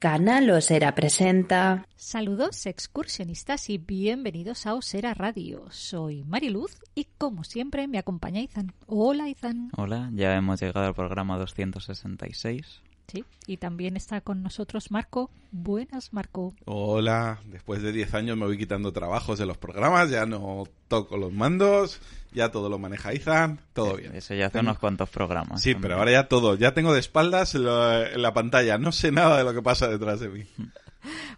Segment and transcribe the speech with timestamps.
[0.00, 1.86] Canal Osera presenta.
[1.94, 5.66] Saludos excursionistas y bienvenidos a Osera Radio.
[5.72, 8.72] Soy Mariluz y como siempre me acompaña Izan.
[8.86, 9.70] Hola Izan.
[9.76, 12.80] Hola, ya hemos llegado al programa 266.
[13.10, 15.30] Sí, y también está con nosotros Marco.
[15.50, 16.54] Buenas, Marco.
[16.64, 21.16] Hola, después de 10 años me voy quitando trabajos de los programas, ya no toco
[21.16, 22.00] los mandos,
[22.32, 24.14] ya todo lo maneja Izan, todo bien.
[24.14, 25.60] Eso ya hace unos cuantos programas.
[25.60, 28.92] Sí, pero ahora ya todo, ya tengo de espaldas en la, en la pantalla, no
[28.92, 30.44] sé nada de lo que pasa detrás de mí.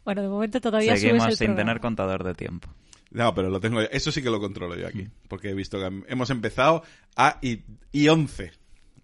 [0.04, 1.70] Bueno, de momento todavía Seguimos subes el sin programa.
[1.70, 2.68] tener contador de tiempo.
[3.12, 6.02] No, pero lo tengo, eso sí que lo controlo yo aquí, porque he visto que
[6.08, 6.82] hemos empezado
[7.14, 7.60] a y,
[7.92, 8.50] y 11.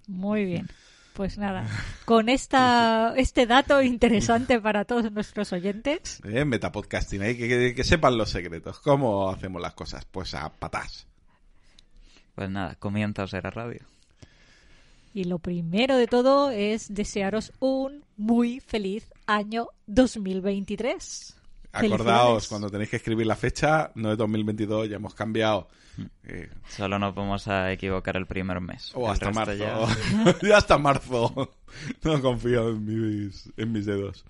[0.09, 0.69] Muy bien.
[1.19, 1.67] Pues nada,
[2.05, 6.45] con esta, este dato interesante para todos nuestros oyentes, ¿eh?
[6.45, 11.09] Metapodcasting, ahí, que, que- que sepan los secretos, cómo hacemos las cosas, pues a patás.
[12.37, 13.81] Pues nada, comienza a ser a radio.
[15.13, 21.35] y lo primero de todo es desearos un muy feliz año 2023.
[21.73, 25.69] Acordaos, cuando tenéis que escribir la fecha, no es 2022, ya hemos cambiado.
[26.25, 28.93] Eh, Solo nos vamos a equivocar el primer mes.
[28.95, 29.55] O El hasta marzo.
[29.55, 30.57] ya- Ya...
[30.59, 31.53] hasta marzo.
[32.03, 32.85] No confío en
[33.27, 34.25] mis, en mis dedos.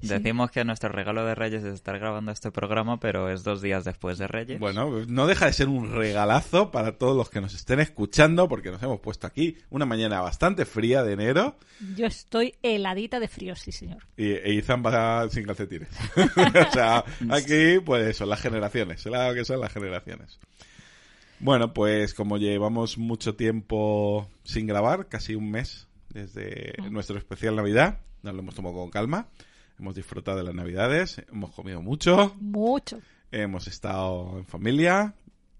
[0.00, 3.84] Decimos que nuestro regalo de Reyes es estar grabando este programa, pero es dos días
[3.84, 4.60] después de Reyes.
[4.60, 8.70] Bueno, no deja de ser un regalazo para todos los que nos estén escuchando, porque
[8.70, 11.56] nos hemos puesto aquí una mañana bastante fría de enero
[11.96, 14.06] Yo estoy heladita de frío, sí señor.
[14.16, 15.88] y e Izan va sin calcetines.
[16.16, 19.04] o sea, aquí, pues eso, las generaciones.
[19.04, 20.38] Lo que son las generaciones.
[21.40, 28.00] Bueno, pues como llevamos mucho tiempo sin grabar, casi un mes desde nuestro especial Navidad,
[28.22, 29.28] nos lo hemos tomado con calma.
[29.78, 33.00] Hemos disfrutado de las Navidades, hemos comido mucho, Mucho.
[33.30, 35.14] hemos estado en familia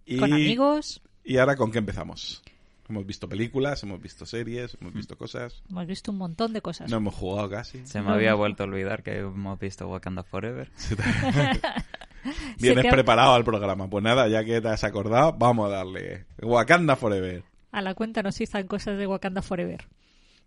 [0.05, 2.43] y, Con amigos, y ahora con qué empezamos.
[2.89, 5.63] Hemos visto películas, hemos visto series, hemos visto cosas.
[5.69, 6.91] hemos visto un montón de cosas.
[6.91, 7.87] No hemos jugado casi.
[7.87, 10.71] Se me había vuelto a olvidar que hemos visto Wakanda Forever.
[12.59, 13.89] Vienes preparado al programa.
[13.89, 16.25] Pues nada, ya que te has acordado, vamos a darle.
[16.43, 17.45] Wakanda Forever.
[17.73, 19.87] A la cuenta nos hizo cosas de Wakanda Forever.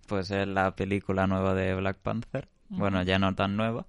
[0.08, 2.48] Pues es la película nueva de Black Panther.
[2.72, 3.86] Bueno, ya no tan nueva.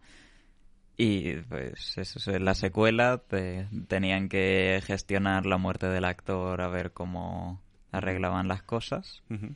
[0.96, 3.18] Y pues eso es la secuela.
[3.18, 7.60] te- tenían que gestionar la muerte del actor a ver cómo
[7.92, 9.22] arreglaban las cosas.
[9.30, 9.54] Ujú.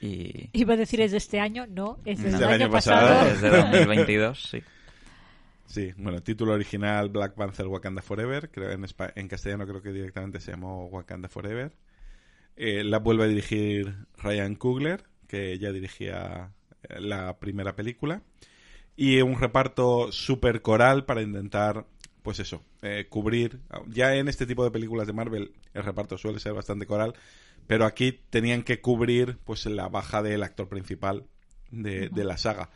[0.00, 2.38] Y Iba a decir es de este año, no, es del No.
[2.38, 3.08] año, Del año pasado.
[3.08, 3.30] pasado.
[3.30, 4.62] desde 2022, sí.
[5.66, 8.50] Sí, bueno, título original Black Panther Wakanda Forever.
[8.50, 11.72] Creo en, espa- en castellano creo que directamente se llamó Wakanda Forever.
[12.56, 16.50] Eh, la vuelve a dirigir Ryan Coogler, que ya dirigía
[16.88, 18.22] la primera película.
[18.96, 21.86] Y un reparto súper coral para intentar,
[22.22, 23.60] pues eso, eh, cubrir.
[23.88, 27.14] Ya en este tipo de películas de Marvel el reparto suele ser bastante coral,
[27.66, 31.24] pero aquí tenían que cubrir pues la baja del actor principal
[31.70, 32.70] de, de la saga.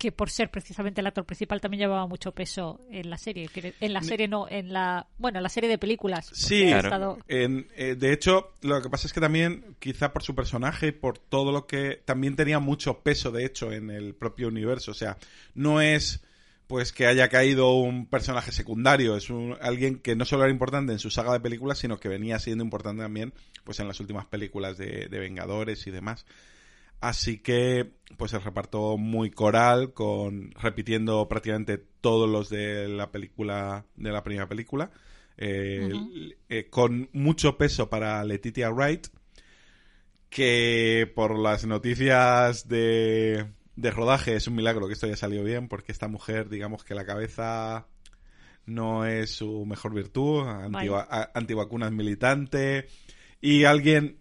[0.00, 3.48] Que por ser precisamente el actor principal también llevaba mucho peso en la serie.
[3.80, 5.06] En la serie no, en la...
[5.18, 6.30] Bueno, en la serie de películas.
[6.32, 6.88] Sí, Claro.
[6.88, 10.88] estado- En- eh, de hecho, lo que pasa es que también, quizá por su personaje
[10.88, 14.90] y por todo lo que también tenía mucho peso, de hecho, en el propio universo.
[14.90, 15.18] O sea,
[15.54, 16.22] no es
[16.66, 20.92] pues que haya caído un personaje secundario, es un, alguien que no solo era importante
[20.92, 23.32] en su saga de películas, sino que venía siendo importante también
[23.64, 26.24] pues en las últimas películas de, de Vengadores y demás.
[27.00, 33.86] Así que, pues el reparto muy coral, con repitiendo prácticamente todos los de la película,
[33.96, 34.90] de la primera película,
[35.38, 35.90] eh,
[36.50, 39.06] eh, con mucho peso para Letitia Wright,
[40.28, 43.46] que por las noticias de,
[43.76, 46.94] de rodaje es un milagro que esto haya salido bien, porque esta mujer, digamos que
[46.94, 47.86] la cabeza
[48.66, 50.44] no es su mejor virtud,
[51.34, 52.88] antivacunas militante,
[53.40, 54.19] y alguien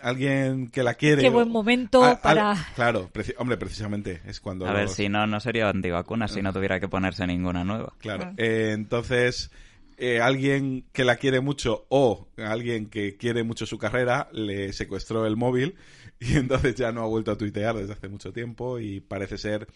[0.00, 2.66] alguien que la quiere Qué buen momento a- al- para...
[2.74, 6.42] claro preci- hombre precisamente es cuando A ver, los- si no, no sería antivacuna si
[6.42, 7.92] no tuviera que ponerse ninguna nueva.
[7.98, 8.20] Claro.
[8.20, 8.34] Claro.
[8.38, 9.50] Eh, entonces,
[9.98, 15.26] eh, alguien que la quiere mucho o alguien que quiere mucho su carrera le secuestró
[15.26, 15.76] el móvil
[16.20, 19.66] y entonces ya no ha vuelto a tuitear desde hace mucho tiempo y parece ser...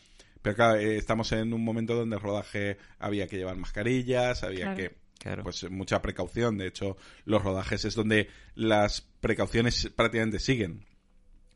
[0.42, 4.74] Pero claro, eh, estamos en un momento donde el rodaje había que llevar mascarillas, había
[4.74, 4.77] Claro.
[4.77, 5.05] que...
[5.18, 5.42] Claro.
[5.42, 6.59] Pues mucha precaución.
[6.59, 10.84] De hecho, los rodajes es donde las precauciones prácticamente siguen.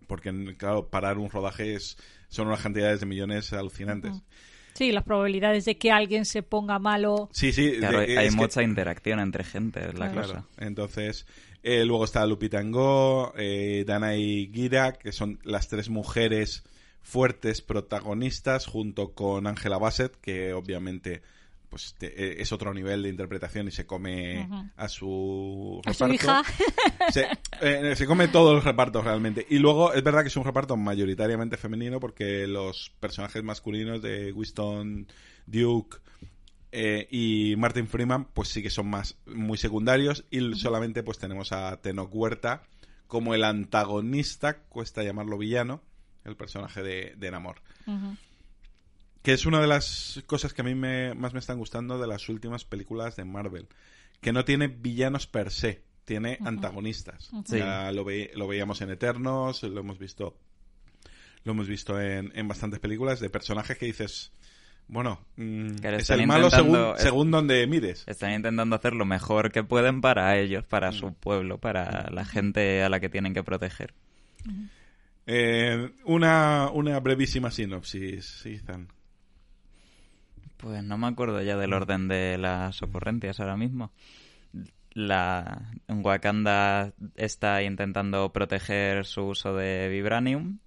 [0.07, 1.97] Porque, claro, parar un rodaje es,
[2.29, 4.13] son unas cantidades de millones alucinantes.
[4.75, 7.29] Sí, las probabilidades de que alguien se ponga malo...
[7.33, 7.75] Sí, sí.
[7.79, 10.27] Claro, de- hay que- mucha interacción entre gente, es la Claro.
[10.29, 10.47] cosa.
[10.59, 11.27] Entonces,
[11.63, 16.65] eh, luego está Lupita Ngo, eh, Dana y Gira, que son las tres mujeres
[17.03, 21.23] fuertes protagonistas, junto con Angela Bassett, que obviamente
[21.71, 26.05] pues te- eh, es otro nivel de interpretación y se come a su A su
[26.07, 26.15] reparto.
[26.15, 26.43] hija.
[27.13, 27.27] Se,
[27.63, 29.47] eh, se come todos los repartos realmente.
[29.49, 34.33] Y luego es verdad que es un reparto mayoritariamente femenino porque los personajes masculinos de
[34.33, 35.07] Winston
[35.47, 35.97] Duke
[36.73, 41.51] eh, y Martin Freeman pues sí que son más muy secundarios y solamente pues tenemos
[41.53, 42.63] a Tenoch Huerta
[43.09, 45.81] como el antagonista, cuesta llamarlo villano,
[46.25, 47.57] el personaje de, de Namor.
[49.23, 52.07] Que es una de las cosas que a mí me, más me están gustando de
[52.07, 53.67] las últimas películas de Marvel.
[54.21, 57.31] Que no tiene villanos per se, tiene antagonistas.
[57.59, 60.37] Ya lo, ve- lo veíamos en Eternos, lo hemos visto
[61.45, 64.31] lo hemos visto en, en bastantes películas de personajes que dices,
[64.89, 68.05] bueno, mm, es están el malo según, intentando- es- según donde mires.
[68.07, 70.69] Están intentando hacer lo mejor que pueden para ellos, Mm.
[70.69, 73.95] para su pueblo, para la gente a la que tienen que proteger.
[75.27, 78.89] Eh, una, una brevísima sinopsis, Ethan.
[80.61, 83.93] Pues no me acuerdo ya del orden de las ocurrencias ahora mismo.
[84.93, 90.59] La Wakanda está intentando proteger su uso de vibranium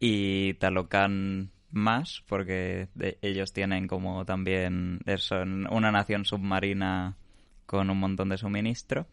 [0.00, 7.16] y Talocan más porque de- ellos tienen como también son una nación submarina
[7.66, 9.06] con un montón de suministro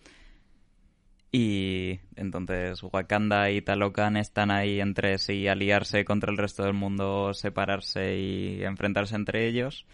[1.32, 7.34] y entonces Wakanda y Talocan están ahí entre sí aliarse contra el resto del mundo,
[7.34, 9.86] separarse y enfrentarse entre ellos.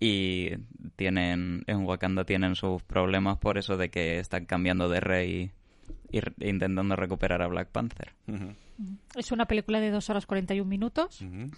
[0.00, 0.50] Y
[0.96, 5.52] tienen, en Wakanda tienen sus problemas por eso de que están cambiando de rey
[6.10, 8.12] y intentando recuperar a Black Panther.
[9.14, 11.20] Es una película de 2 horas 41 minutos.
[11.20, 11.50] ujú.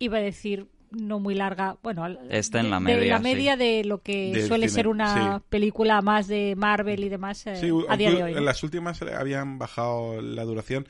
[0.00, 1.76] Iba a decir no muy larga.
[1.82, 3.22] Bueno, Está en la de- media, De la sí.
[3.22, 5.44] media de lo que Del suele cine, ser una sí.
[5.48, 8.32] película más de Marvel y demás eh, Sí, a día de hoy.
[8.34, 10.86] En las últimas habían bajado la duración.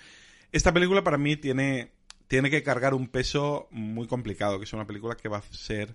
[0.53, 1.91] Esta película para mí tiene,
[2.27, 5.95] tiene que cargar un peso muy complicado, que es una película que va a ser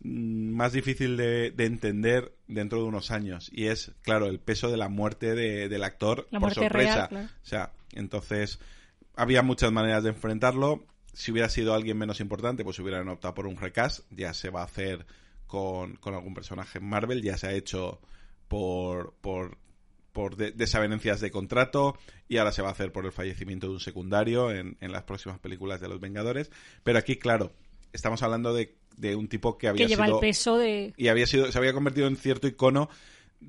[0.00, 3.50] mm, más difícil de, de entender dentro de unos años.
[3.52, 6.94] Y es, claro, el peso de la muerte de- del actor La por muerte sorpresa.
[6.94, 7.26] real, claro.
[7.26, 8.58] O sea, entonces
[9.16, 10.84] había muchas maneras de enfrentarlo.
[11.12, 14.00] Si hubiera sido alguien menos importante, pues hubieran optado por un recast.
[14.10, 15.06] Ya se va a hacer
[15.46, 17.22] con, con algún personaje en Marvel.
[17.22, 18.00] Ya se ha hecho
[18.48, 19.58] por, por,
[20.12, 21.98] por de- desavenencias de contrato.
[22.28, 25.02] Y ahora se va a hacer por el fallecimiento de un secundario en, en las
[25.02, 26.50] próximas películas de los Vengadores.
[26.82, 27.52] Pero aquí, claro,
[27.92, 30.94] estamos hablando de, de un tipo que había que lleva sido el peso de...
[30.96, 32.88] y había sido se había convertido en cierto icono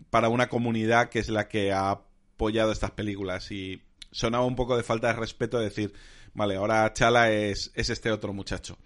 [0.10, 3.82] para una comunidad que es la que ha apoyado estas películas y
[4.12, 5.94] sonaba un poco de falta de respeto decir
[6.34, 8.78] vale ahora Chala es, es este otro muchacho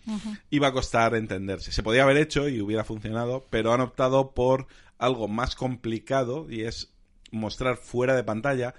[0.49, 4.67] iba a costar entenderse se podía haber hecho y hubiera funcionado pero han optado por
[4.97, 6.93] algo más complicado y es
[7.31, 8.73] mostrar fuera de pantalla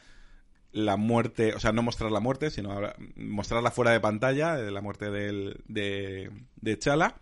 [0.73, 2.79] la muerte, o sea, no mostrar la muerte, sino
[3.17, 7.17] mostrarla fuera de pantalla, la muerte del, de, de Chala,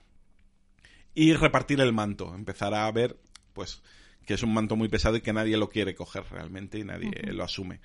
[1.14, 2.34] y repartir el manto.
[2.34, 3.16] Empezar a ver,
[3.52, 3.82] pues,
[4.26, 7.12] que es un manto muy pesado y que nadie lo quiere coger realmente y nadie
[7.32, 7.80] lo asume.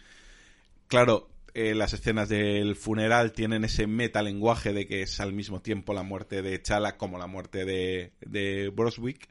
[0.88, 5.94] Claro, eh, las escenas del funeral tienen ese metalenguaje de que es al mismo tiempo
[5.94, 9.28] la muerte de Chala como la muerte de, de Broswick.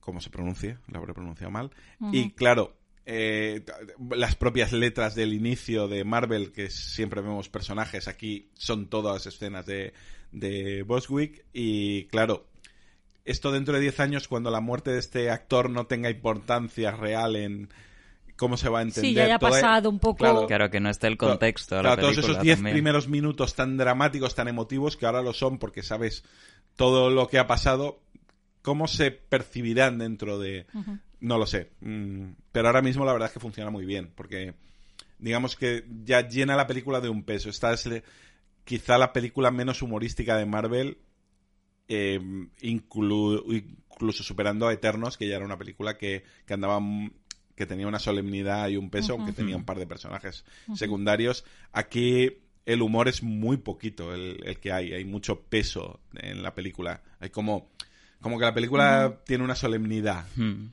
[0.00, 0.80] ¿Cómo se pronuncia?
[0.88, 1.70] La habré pronunciado mal.
[2.12, 2.76] Y claro,
[3.06, 3.64] eh,
[4.10, 9.66] las propias letras del inicio de Marvel, que siempre vemos personajes, aquí son todas escenas
[9.66, 9.92] de,
[10.32, 11.44] de Boswick.
[11.52, 12.46] Y claro,
[13.24, 17.36] esto dentro de 10 años, cuando la muerte de este actor no tenga importancia real
[17.36, 17.68] en
[18.40, 19.10] cómo se va a entender.
[19.10, 20.16] Sí, ya haya toda- pasado un poco...
[20.16, 20.46] Claro.
[20.46, 22.74] Claro que no esté el contexto de la Claro, todos esos 10 también.
[22.74, 26.24] primeros minutos tan dramáticos, tan emotivos, que ahora lo son porque sabes
[26.74, 28.00] todo lo que ha pasado,
[28.62, 30.66] ¿cómo se percibirán dentro de...?
[31.20, 31.70] No lo sé.
[31.80, 34.54] Mm, Pero ahora mismo la verdad es que funciona muy bien, porque
[35.18, 37.50] digamos que ya llena la película de un peso.
[37.50, 37.86] Esta es
[38.64, 40.96] quizá la película menos humorística de Marvel,
[41.88, 42.18] eh,
[42.62, 43.44] inclu-
[43.90, 46.80] incluso superando a Eternos, que ya era una película que, que andaba
[47.60, 51.44] que tenía una solemnidad y un peso, aunque tenía un par de personajes secundarios.
[51.72, 56.54] Aquí el humor es muy poquito el, el que hay, hay mucho peso en la
[56.54, 57.02] película.
[57.20, 57.68] Hay como,
[58.22, 60.24] como que la película tiene una solemnidad.
[60.36, 60.68] Hmm.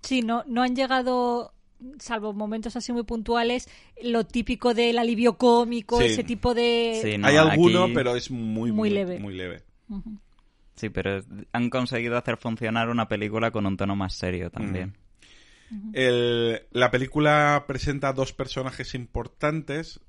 [0.00, 1.52] Sí, no, no han llegado,
[1.98, 3.68] salvo momentos así muy puntuales,
[4.02, 6.06] lo típico del alivio cómico, Sí.
[6.06, 7.00] ese tipo de...
[7.02, 9.18] Sí, no, hay alguno, aquí- pero es muy, Muy leve.
[9.18, 9.62] Muy leve.
[10.76, 14.94] Sí, pero han conseguido hacer funcionar una película con un tono más serio también.
[15.92, 20.00] El- la película presenta dos personajes importantes,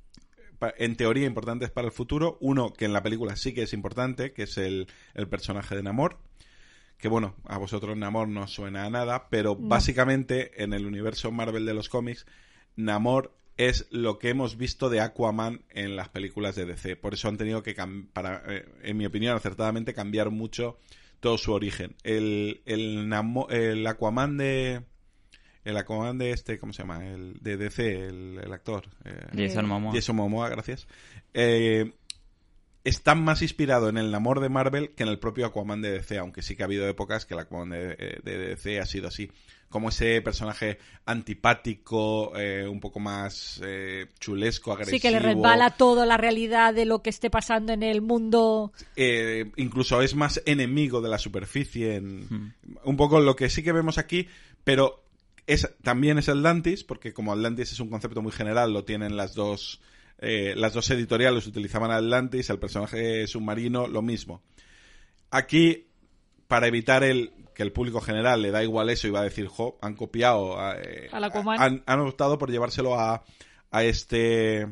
[0.78, 2.38] en teoría importantes para el futuro.
[2.42, 5.84] Uno que en la película sí que es importante, que es el, el personaje de
[5.84, 6.18] Namor.
[6.98, 11.66] Que bueno, a vosotros Namor no suena a nada, pero básicamente en el universo Marvel
[11.66, 12.26] de los cómics,
[12.76, 16.96] Namor es lo que hemos visto de Aquaman en las películas de DC.
[16.96, 17.76] Por eso han tenido que,
[18.14, 20.78] para, eh, en mi opinión, acertadamente cambiar mucho
[21.20, 21.96] todo su origen.
[22.04, 24.82] El, el, Namo- el Aquaman de...
[25.66, 27.06] El Aquaman de este, ¿cómo se llama?
[27.06, 28.84] El de DC, el, el actor.
[29.04, 29.94] eh, Jason Momoa.
[29.94, 30.88] Jason Momoa, gracias.
[31.34, 31.92] Eh,
[32.84, 36.18] está más inspirado en el Namor de Marvel que en el propio Aquaman de DC,
[36.20, 39.30] aunque sí que ha habido épocas que el Aquaman de, de DC ha sido así.
[39.68, 44.96] Como ese personaje antipático, eh, un poco más eh, chulesco, agresivo.
[44.98, 48.72] Sí, que le resbala toda la realidad de lo que esté pasando en el mundo.
[48.96, 51.96] eh, incluso es más enemigo de la superficie.
[51.96, 52.54] En,
[52.84, 54.28] Un poco lo que sí que vemos aquí,
[54.64, 55.05] pero
[55.48, 59.36] es, también es Atlantis, porque como Atlantis es un concepto muy general, lo tienen las
[59.36, 59.82] dos,
[60.20, 64.42] eh, las dos editoriales, utilizaban Atlantis, el personaje submarino, lo mismo.
[65.32, 65.88] Aquí,
[66.48, 69.48] para evitar el que el público general le da igual eso y va a decir,
[69.48, 73.24] jo, han copiado, eh, han, han optado por llevárselo a,
[73.72, 74.68] a este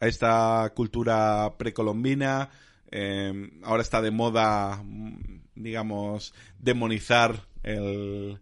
[0.00, 2.50] a esta cultura precolombina.
[2.90, 8.40] eh, ahora está de moda, mm, digamos, demonizar el,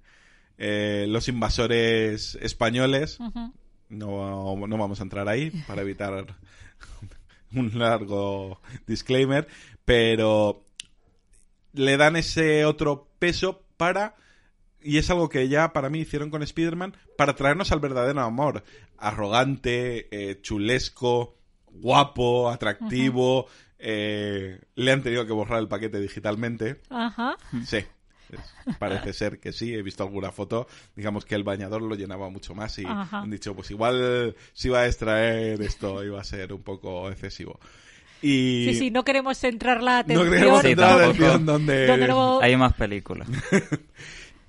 [0.59, 3.19] eh, los invasores españoles.
[3.89, 6.27] No, no vamos a entrar ahí para evitar
[7.55, 9.47] un largo disclaimer,
[9.85, 10.65] pero
[11.73, 14.15] le dan ese otro peso para
[14.81, 18.63] y es algo que ya para mí hicieron con Spider-Man para traernos al verdadero amor.
[18.99, 21.37] Arrogante, eh, chulesco,
[21.71, 23.47] guapo, atractivo.
[23.79, 26.81] eh, le han tenido que borrar el paquete digitalmente.
[26.91, 27.37] Ajá.
[27.65, 27.79] Sí.
[28.79, 32.55] Parece ser que sí, he visto alguna foto, digamos que el bañador lo llenaba mucho
[32.55, 33.21] más y Ajá.
[33.21, 37.59] han dicho, pues igual si va a extraer esto iba a ser un poco excesivo.
[38.23, 40.31] Y Sí, sí, no queremos centrar la no atención.
[40.31, 40.77] queremos el
[41.45, 41.87] donde...
[42.43, 43.29] Hay más películas.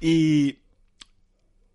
[0.02, 0.60] Y,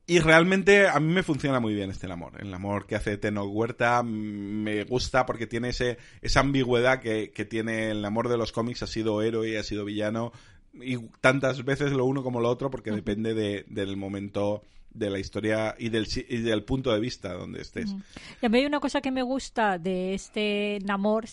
[0.06, 2.32] y realmente a mí me funciona muy bien este amor.
[2.38, 7.44] El amor que hace Teno Huerta me gusta porque tiene ese, esa ambigüedad que, que
[7.44, 8.82] tiene el amor de los cómics.
[8.82, 10.32] Ha sido héroe, ha sido villano.
[10.74, 14.62] Y tantas veces lo uno como lo otro porque depende de- del momento
[14.92, 17.94] de la historia y del, y del punto de vista donde estés.
[18.42, 21.26] Y a mí hay una cosa que me gusta de este Namor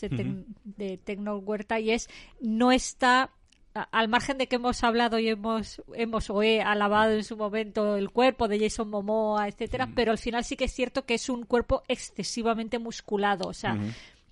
[0.63, 2.08] de Tecno Huerta y es
[2.39, 3.32] no está
[3.91, 7.96] al margen de que hemos hablado y hemos hemos o he alabado en su momento
[7.96, 11.29] el cuerpo de Jason Momoa, etcétera, pero al final sí que es cierto que es
[11.29, 13.74] un cuerpo excesivamente musculado, o sea,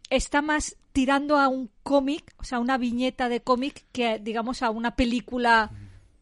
[0.09, 4.69] está más tirando a un cómic, o sea, una viñeta de cómic que digamos a
[4.69, 5.69] una película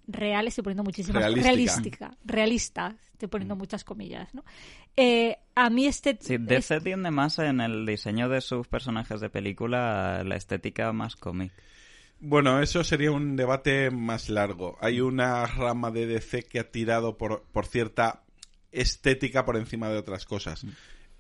[0.08, 1.48] real, estoy poniendo muchísimas Realística.
[1.48, 4.44] realística, realista, estoy poniendo muchas comillas, ¿no?
[4.98, 9.30] Eh, a mí este Sí, DC tiende más en el diseño de sus personajes de
[9.30, 11.51] película a la estética más cómic.
[12.20, 14.80] Bueno, eso sería un debate más largo.
[14.82, 18.24] Hay una rama de DC que ha tirado por, por cierta
[18.72, 20.65] estética por encima de otras cosas.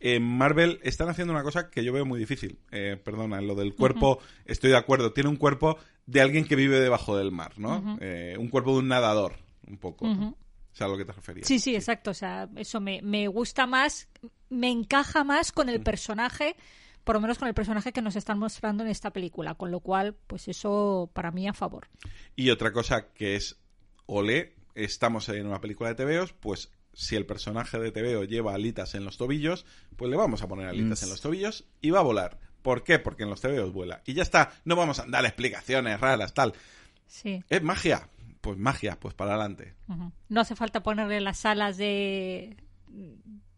[0.05, 2.59] En Marvel están haciendo una cosa que yo veo muy difícil.
[2.71, 5.13] Eh, perdona, en lo del cuerpo estoy de acuerdo.
[5.13, 7.97] Tiene un cuerpo de alguien que vive debajo del mar, ¿no?
[8.01, 10.05] Eh, un cuerpo de un nadador, un poco.
[10.05, 10.35] Ujú.
[10.73, 11.47] Es a lo que te referías.
[11.47, 12.11] Sí, sí, exacto.
[12.11, 14.09] O sea, eso me, me gusta más,
[14.49, 16.57] me encaja más con el personaje,
[17.05, 19.55] por lo menos con el personaje que nos están mostrando en esta película.
[19.55, 21.87] Con lo cual, pues eso para mí a favor.
[22.35, 23.57] Y otra cosa que es,
[24.05, 28.95] ole, estamos en una película de TVOs, pues si el personaje de TVO lleva alitas
[28.95, 29.65] en los tobillos,
[29.97, 31.05] pues le vamos a poner alitas Mm.
[31.05, 32.37] en los tobillos y va a volar.
[32.61, 32.99] ¿Por qué?
[32.99, 34.01] Porque en los TVOs vuela.
[34.05, 36.53] Y ya está, no vamos a dar explicaciones raras, tal.
[37.07, 37.43] Sí.
[37.49, 38.07] ¿Es magia?
[38.41, 39.73] Pues magia, pues para adelante.
[40.29, 42.55] No hace falta ponerle las alas de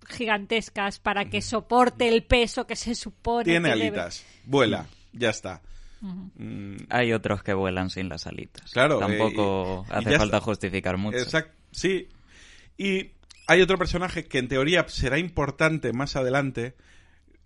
[0.08, 5.30] gigantescas para que soporte el peso que se supone Tiene que debe- alitas, vuela, ya
[5.30, 5.62] está.
[6.01, 8.72] Mm, Hay otros que vuelan sin las alitas.
[8.72, 10.39] Claro, Tampoco eh, y- hace falta está.
[10.42, 11.18] justificar mucho.
[11.18, 12.08] Exact- sí.
[12.77, 13.12] Y
[13.48, 16.75] hay otro personaje que en teoría será importante más adelante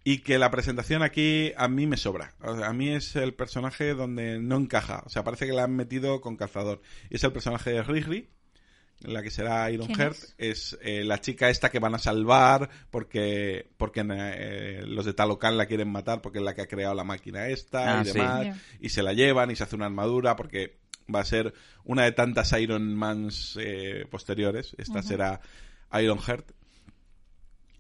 [0.03, 2.34] y que la presentación aquí a mí me sobra.
[2.41, 5.03] O sea, a mí es el personaje donde no encaja.
[5.06, 6.82] O sea, parece que la han metido con calzador.
[7.10, 8.29] Y es el personaje de Riri,
[9.01, 10.18] la que será Iron ¿Quién Heart.
[10.38, 15.58] Es, eh, la chica esta que van a salvar porque porque eh, los de Talocan
[15.58, 18.13] la quieren matar porque es la que ha creado la máquina esta Ah, y sí.
[18.13, 18.58] demás.
[18.79, 20.79] Y se la llevan y se hace una armadura porque
[21.13, 21.53] va a ser
[21.84, 24.75] una de tantas Iron Mans eh, posteriores.
[24.77, 25.41] Esta será
[25.93, 26.51] Iron Heart.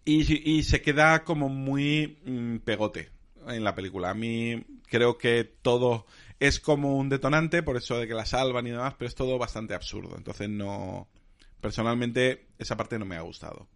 [0.05, 3.09] Y, y se queda como muy mm, pegote
[3.47, 4.09] en la película.
[4.09, 6.05] A mí creo que todo
[6.39, 9.37] es como un detonante, por eso de que la salvan y demás, pero es todo
[9.37, 10.17] bastante absurdo.
[10.17, 11.07] Entonces no...
[11.61, 13.67] Personalmente esa parte no me ha gustado.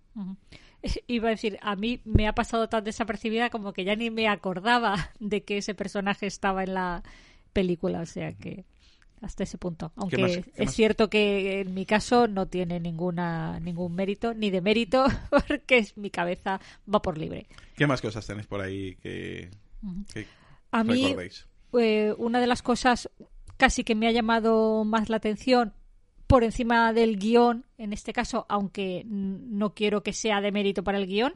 [1.07, 4.29] Iba a decir, a mí me ha pasado tan desapercibida como que ya ni me
[4.29, 7.03] acordaba de que ese personaje estaba en la
[7.51, 8.65] película, o sea que
[9.23, 9.91] hasta ese punto.
[9.95, 10.73] Aunque más- qué es más?
[10.75, 15.05] cierto que en mi caso no tiene ninguna ningún mérito, ni de mérito,
[15.47, 16.59] porque es- mi cabeza
[16.93, 17.47] va por libre.
[17.75, 19.49] ¿Qué más cosas tenéis por ahí que,
[20.13, 20.27] que
[20.71, 21.47] A mí, recordéis?
[21.79, 23.09] eh, una de las cosas
[23.57, 25.73] casi que me ha llamado más la atención
[26.27, 30.97] por encima del guion, en este caso, aunque no quiero que sea de mérito para
[30.97, 31.33] el guion,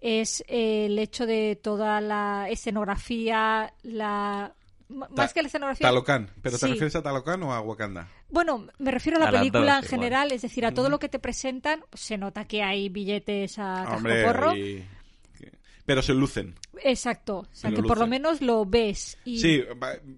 [0.00, 4.54] es el hecho de toda la escenografía, la
[4.88, 5.86] más que la escenografía.
[5.86, 6.30] Talocan.
[6.42, 8.08] ¿Pero te refieres a Talocan o a Wakanda?
[8.30, 11.18] Bueno, me refiero a la película en general, es decir, a todo lo que te
[11.18, 11.84] presentan.
[11.92, 14.52] Se nota que hay billetes a porro.
[15.84, 16.56] Pero se lucen.
[16.82, 17.38] Exacto.
[17.38, 19.18] O sea, que por lo menos lo ves.
[19.24, 19.38] Y...
[19.38, 19.62] Sí,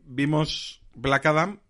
[0.07, 1.61] vimos Black Adam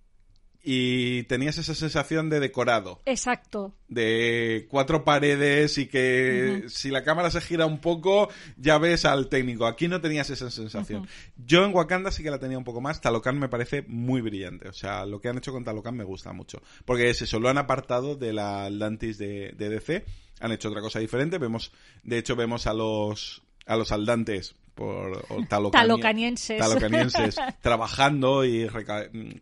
[0.63, 3.01] y tenías esa sensación de decorado.
[3.07, 3.75] Exacto.
[3.89, 9.29] De cuatro paredes y que si la cámara se gira un poco ya ves al
[9.29, 9.67] técnico.
[9.67, 11.09] Aquí no tenías esa sensación.
[11.37, 13.01] Yo en Wakanda sí que la tenía un poco más.
[13.01, 14.69] Talocan me parece muy brillante.
[14.69, 16.61] O sea, lo que han hecho con Talocan me gusta mucho.
[16.85, 20.05] Porque es eso, lo han apartado de la Atlantis de, de DC.
[20.41, 21.39] Han hecho otra cosa diferente.
[21.39, 21.73] Vemos,
[22.03, 26.61] de hecho, vemos a los, a los aldantes por talocanienses,
[27.61, 28.69] trabajando y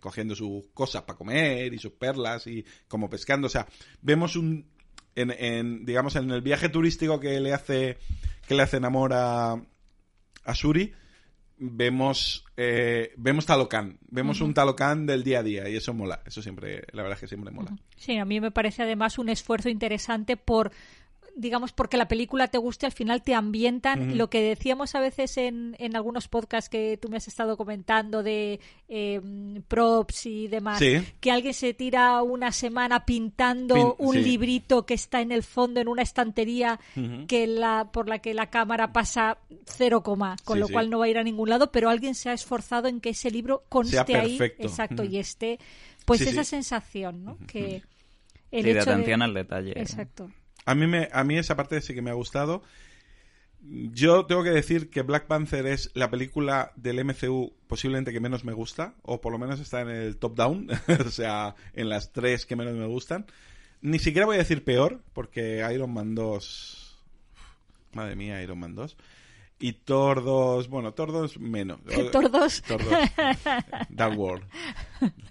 [0.00, 3.49] cogiendo sus cosas para comer y sus perlas y como pescando.
[3.49, 3.66] O sea,
[4.00, 4.66] vemos un,
[5.14, 7.99] en, digamos, en el viaje turístico que le hace,
[8.49, 9.52] que le hace Namor a,
[10.45, 10.95] a Suri,
[11.59, 16.40] vemos eh, vemos Talocan, vemos un Talocan del día a día y eso mola, eso
[16.40, 17.76] siempre, la verdad es que siempre mola.
[17.95, 20.73] Sí, a mí me parece además un esfuerzo interesante por
[21.37, 24.16] digamos, porque la película te guste, al final te ambientan.
[24.16, 28.23] Lo que decíamos a veces en, en, algunos podcasts que tú me has estado comentando
[28.23, 29.21] de eh,
[29.69, 30.81] props y demás,
[31.21, 35.88] que alguien se tira una semana pintando un librito que está en el fondo en
[35.88, 36.81] una estantería
[37.28, 41.05] que la, por la que la cámara pasa cero coma, con lo cual no va
[41.05, 44.16] a ir a ningún lado, pero alguien se ha esforzado en que ese libro conste
[44.16, 45.59] ahí, exacto, y esté,
[46.07, 47.38] pues esa sensación, ¿no?
[47.47, 47.83] Que
[48.50, 49.73] el de atención al detalle.
[49.76, 50.31] Exacto.
[50.67, 52.63] A mí, me, a mí esa parte sí que me ha gustado.
[53.63, 58.45] Yo tengo que decir que Black Panther es la película del MCU posiblemente que menos
[58.45, 60.69] me gusta, o por lo menos está en el top down,
[61.07, 63.27] o sea, en las tres que menos me gustan.
[63.81, 66.83] Ni siquiera voy a decir peor, porque Iron Man 2...
[67.93, 68.97] Madre mía, Iron Man 2.
[69.59, 71.81] Y Thor 2, bueno, Thor 2 menos.
[72.13, 72.63] Thor 2.
[73.89, 74.45] Dark World.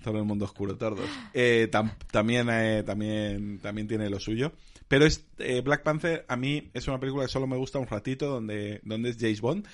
[0.04, 1.06] Todo el mundo oscuro, Thor 2.
[1.34, 1.70] Eh,
[2.12, 4.54] también, eh, también, también tiene lo suyo.
[4.88, 7.88] Pero es, eh, Black Panther a mí es una película que solo me gusta un
[7.88, 9.68] ratito, donde, donde es James Bond,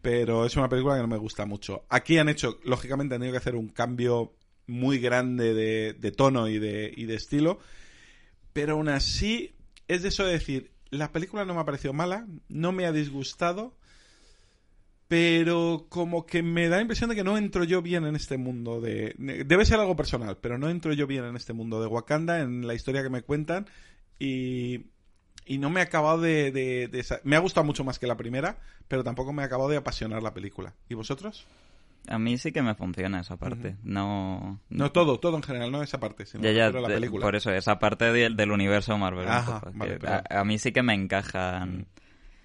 [0.00, 1.84] pero es una película que no me gusta mucho.
[1.88, 4.34] Aquí han hecho, lógicamente han tenido que hacer un cambio
[4.66, 7.58] muy grande de, de tono y de, y de estilo,
[8.52, 9.54] pero aún así
[9.88, 12.92] es de eso de decir, la película no me ha parecido mala, no me ha
[12.92, 13.76] disgustado,
[15.08, 18.38] pero como que me da la impresión de que no entro yo bien en este
[18.38, 19.14] mundo de...
[19.18, 22.66] Debe ser algo personal, pero no entro yo bien en este mundo de Wakanda, en
[22.66, 23.66] la historia que me cuentan,
[24.18, 24.86] y,
[25.46, 29.04] y no me ha acabado de, Me ha gustado mucho más que la primera, pero
[29.04, 30.74] tampoco me ha acabado de apasionar la película.
[30.88, 31.46] ¿Y vosotros?
[32.08, 33.76] A mí sí que me funciona esa parte.
[33.84, 34.60] No.
[34.70, 37.24] No todo, todo en general, no esa parte, sino ya, la película.
[37.24, 39.26] Por eso, esa parte del universo Marvel.
[39.28, 41.86] a, mí sí que me encajan.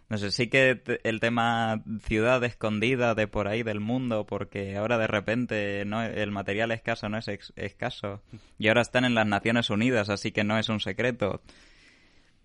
[0.10, 4.98] No sé, sí que el tema ciudad escondida de por ahí del mundo, porque ahora
[4.98, 8.22] de repente no el material escaso no es escaso.
[8.58, 11.42] Y ahora están en las Naciones Unidas, así que no es un secreto.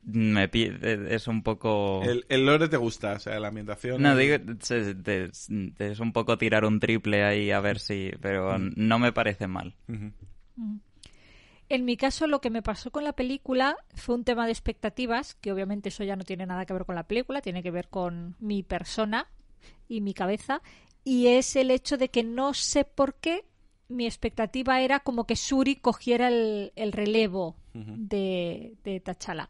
[0.05, 2.03] Me es un poco...
[2.03, 4.03] El, el, lore te gusta, o sea, la ambientación...
[4.03, 4.37] No, digo,
[5.79, 8.11] es, un poco tirar un triple ahí a ver si...
[8.21, 9.77] Pero no me parece mal.
[11.73, 15.37] En mi caso, lo que me pasó con la película fue un tema de expectativas,
[15.37, 17.89] que obviamente eso ya no tiene nada que ver con la película, tiene que ver
[17.89, 19.31] con mi persona
[19.89, 20.61] y mi cabeza,
[21.03, 23.47] y es el hecho de que no sé por qué
[23.89, 29.49] mi expectativa era como que Suri cogiera el, relevo de, de T'Challa.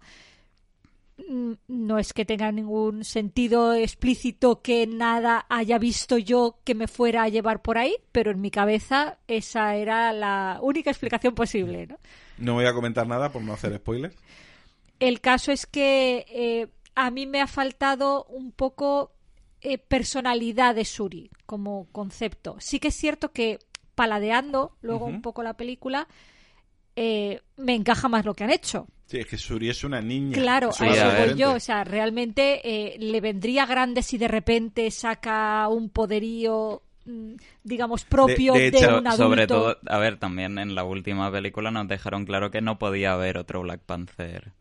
[1.29, 6.89] Mm, no es que tenga ningún sentido explícito que nada haya visto yo que me
[6.89, 11.87] fuera a llevar por ahí, pero en mi cabeza esa era la única explicación posible.
[11.87, 11.99] No,
[12.39, 14.17] no voy a comentar nada por no hacer spoilers.
[15.01, 19.13] El caso es que eh, a mí me ha faltado un poco
[19.61, 22.57] eh, personalidad de Suri como concepto.
[22.61, 23.59] Sí que es cierto que
[23.95, 26.09] paladeando luego un poco la película,
[26.97, 28.87] eh, me encaja más lo que han hecho.
[29.13, 30.33] Sí, es que Suri es una niña.
[30.33, 31.53] Claro, a eso voy yo.
[31.53, 38.07] O sea, realmente eh, le vendría grande si de repente saca un poderío mm, digamos
[38.07, 39.17] propio de, un adulto.
[39.17, 43.13] Sobre todo, a ver, también en la última película nos dejaron claro que no podía
[43.13, 44.53] haber otro Black Panther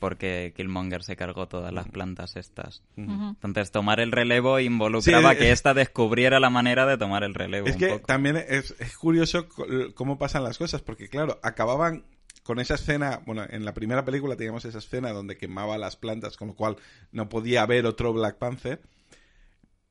[0.00, 2.82] porque Killmonger se cargó todas las plantas estas.
[2.96, 7.68] Entonces, tomar el relevo involucraba que ésta descubriera la manera de tomar el relevo.
[7.68, 9.46] Es que también es, es curioso
[9.94, 12.04] cómo pasan las cosas, porque claro, acababan
[12.42, 16.36] con esa escena, bueno, en la primera película teníamos esa escena donde quemaba las plantas,
[16.36, 16.76] con lo cual
[17.12, 18.80] no podía haber otro Black Panther.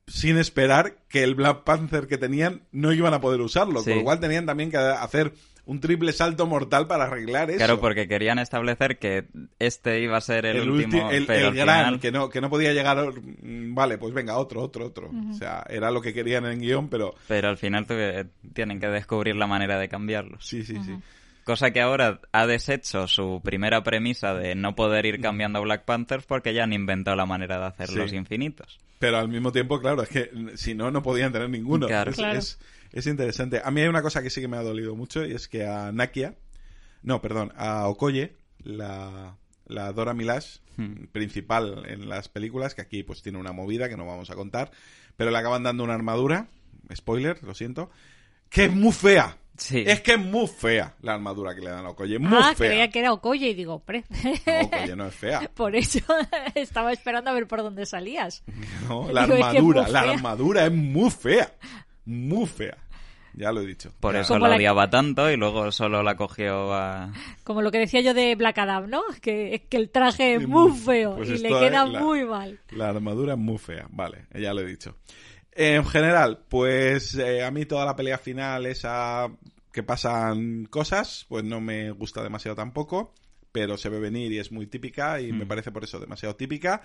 [0.08, 3.90] sin esperar que el Black Panther que tenían no iban a poder usarlo, Sí.
[3.90, 5.32] con lo cual tenían también que hacer
[5.64, 7.58] un triple salto mortal para arreglar eso.
[7.58, 9.26] Claro, porque querían establecer que
[9.60, 12.50] este iba a ser el, último, el, pero el gran, final- que no, que no
[12.50, 12.98] podía llegar,
[13.42, 15.08] mm, vale, pues venga, otro, otro, otro.
[15.30, 18.88] O sea, era lo que querían en guion, pero pero al final tuve- tienen que
[18.88, 20.44] descubrir la manera de cambiarlos.
[20.44, 20.96] sí, sí, sí.
[21.44, 25.84] Cosa que ahora ha deshecho su primera premisa de no poder ir cambiando a Black
[25.84, 28.16] Panthers porque ya han inventado la manera de hacerlos Sí.
[28.16, 28.78] infinitos.
[29.00, 31.88] Pero al mismo tiempo, claro, es que si no, no podían tener ninguno.
[31.88, 32.10] Claro.
[32.12, 32.38] Es, Claro.
[32.38, 32.58] es-
[32.92, 33.60] es interesante.
[33.64, 35.66] A mí hay una cosa que sí que me ha dolido mucho y es que
[35.66, 36.36] a Nakia,
[37.02, 41.06] no, perdón, a Okoye, la, la Dora Milash, Hmm.
[41.10, 44.70] principal en las películas, que aquí pues tiene una movida que no vamos a contar,
[45.16, 46.46] pero le acaban dando una armadura,
[46.94, 47.90] spoiler, lo siento,
[48.48, 49.36] que es muy fea.
[49.62, 49.84] Sí.
[49.86, 52.68] Es que es muy fea la armadura que le dan a Okoye, muy ah, fea.
[52.68, 54.04] creía que era Okoye y digo, hombre.
[54.10, 55.48] No, Okoye no es fea.
[55.54, 56.00] Por eso
[56.56, 58.42] estaba esperando a ver por dónde salías.
[58.88, 60.12] No, la Digo, es que es armadura, la fea.
[60.12, 61.52] armadura es muy fea.
[62.04, 62.76] Muy fea.
[63.34, 63.92] Ya lo he dicho.
[64.00, 64.20] Por Ya.
[64.22, 67.12] eso Como la odiaba tanto y luego solo la cogió a...
[67.44, 69.00] Como lo que decía yo de Black Adam, ¿no?
[69.22, 72.00] Que, es que el traje es muy muy- feo pues y le queda es la-
[72.00, 72.58] muy mal.
[72.72, 74.96] La armadura es muy fea, vale, ya lo he dicho.
[75.54, 79.30] En general, pues eh, a mí toda la pelea final, esa
[79.72, 83.14] que pasan cosas, pues no me gusta demasiado tampoco,
[83.52, 86.82] pero se ve venir y es muy típica y me parece por eso demasiado típica.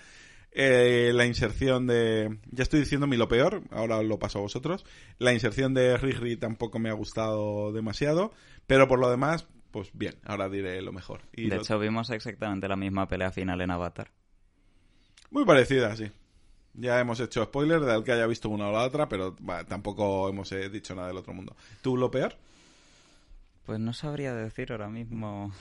[0.51, 2.39] Eh, la inserción de...
[2.51, 4.85] Ya estoy diciendo mi lo peor, ahora lo paso a vosotros.
[5.19, 8.31] La inserción de Riri tampoco me ha gustado demasiado,
[8.65, 11.21] pero por lo demás, pues bien, ahora diré lo mejor.
[11.33, 14.09] Y De lo- hecho, vimos exactamente la misma pelea final en Avatar.
[15.29, 16.09] Muy parecida, sí.
[16.73, 20.29] Ya hemos hecho spoiler del que haya visto una o la otra, pero va, tampoco
[20.29, 21.55] hemos eh, dicho nada del otro mundo.
[21.81, 22.35] ¿Tú lo peor?
[23.67, 25.51] Pues no sabría decir ahora mismo...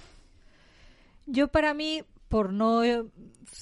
[1.26, 3.02] Yo para mí, por no eh,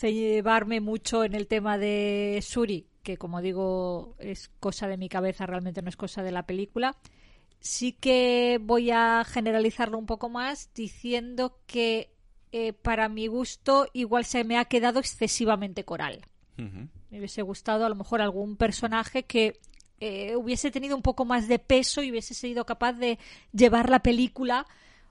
[0.03, 5.47] llevarme mucho en el tema de Suri, que como digo es cosa de mi cabeza,
[5.47, 6.95] realmente no es cosa de la película,
[7.59, 12.11] sí que voy a generalizarlo un poco más diciendo que
[12.53, 16.21] eh, para mi gusto igual se me ha quedado excesivamente coral.
[16.59, 19.59] Me hubiese gustado a lo mejor algún personaje que
[20.07, 23.19] eh, hubiese tenido un poco más de peso y hubiese sido capaz de
[23.55, 24.67] llevar la película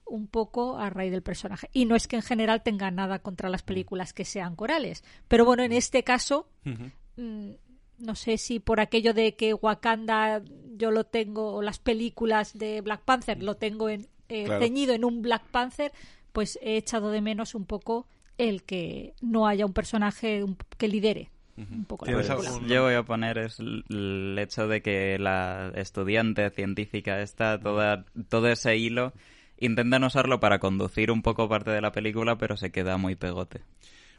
[0.06, 1.68] un poco a raíz del personaje.
[1.74, 5.04] Y no es que en general tenga nada contra las películas que sean corales.
[5.28, 6.48] Pero bueno, en este caso,
[7.16, 7.50] mm,
[7.98, 10.44] no sé si por aquello de que Wakanda
[10.78, 14.62] yo lo tengo, o las películas de Black Panther lo tengo en, eh, Claro.
[14.62, 15.92] ceñido en un Black Panther,
[16.34, 18.06] pues he echado de menos un poco
[18.38, 20.46] el que no haya un personaje
[20.78, 22.50] que lidere un poco la ¿Tienes película.
[22.50, 28.06] algún- Yo voy a poner es el hecho de que la estudiante científica está toda,
[28.30, 29.14] todo ese hilo
[29.60, 33.62] intentan usarlo para conducir un poco parte de la película, pero se queda muy pegote.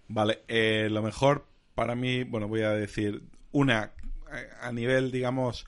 [0.08, 3.92] Vale, eh, lo mejor para mí, bueno, voy a decir una
[4.32, 5.66] eh, a nivel, digamos,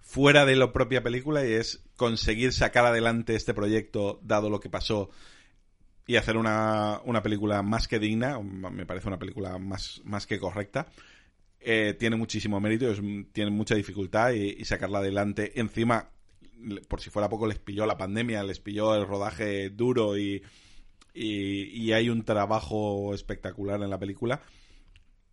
[0.00, 4.68] fuera de la propia película y es conseguir sacar adelante este proyecto dado lo que
[4.70, 5.10] pasó
[6.06, 10.38] y hacer una, una película más que digna, me parece una película más, más que
[10.38, 10.86] correcta.
[11.60, 12.92] Eh, tiene muchísimo mérito,
[13.32, 15.58] tiene mucha dificultad y, sacarla adelante.
[15.58, 16.10] Encima,
[16.88, 20.42] por si fuera poco, les pilló la pandemia, les pilló el rodaje duro y,
[21.12, 24.42] y, y hay un trabajo espectacular en la película.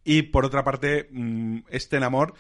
[0.04, 2.34] Y por otra parte, mm, este en amor,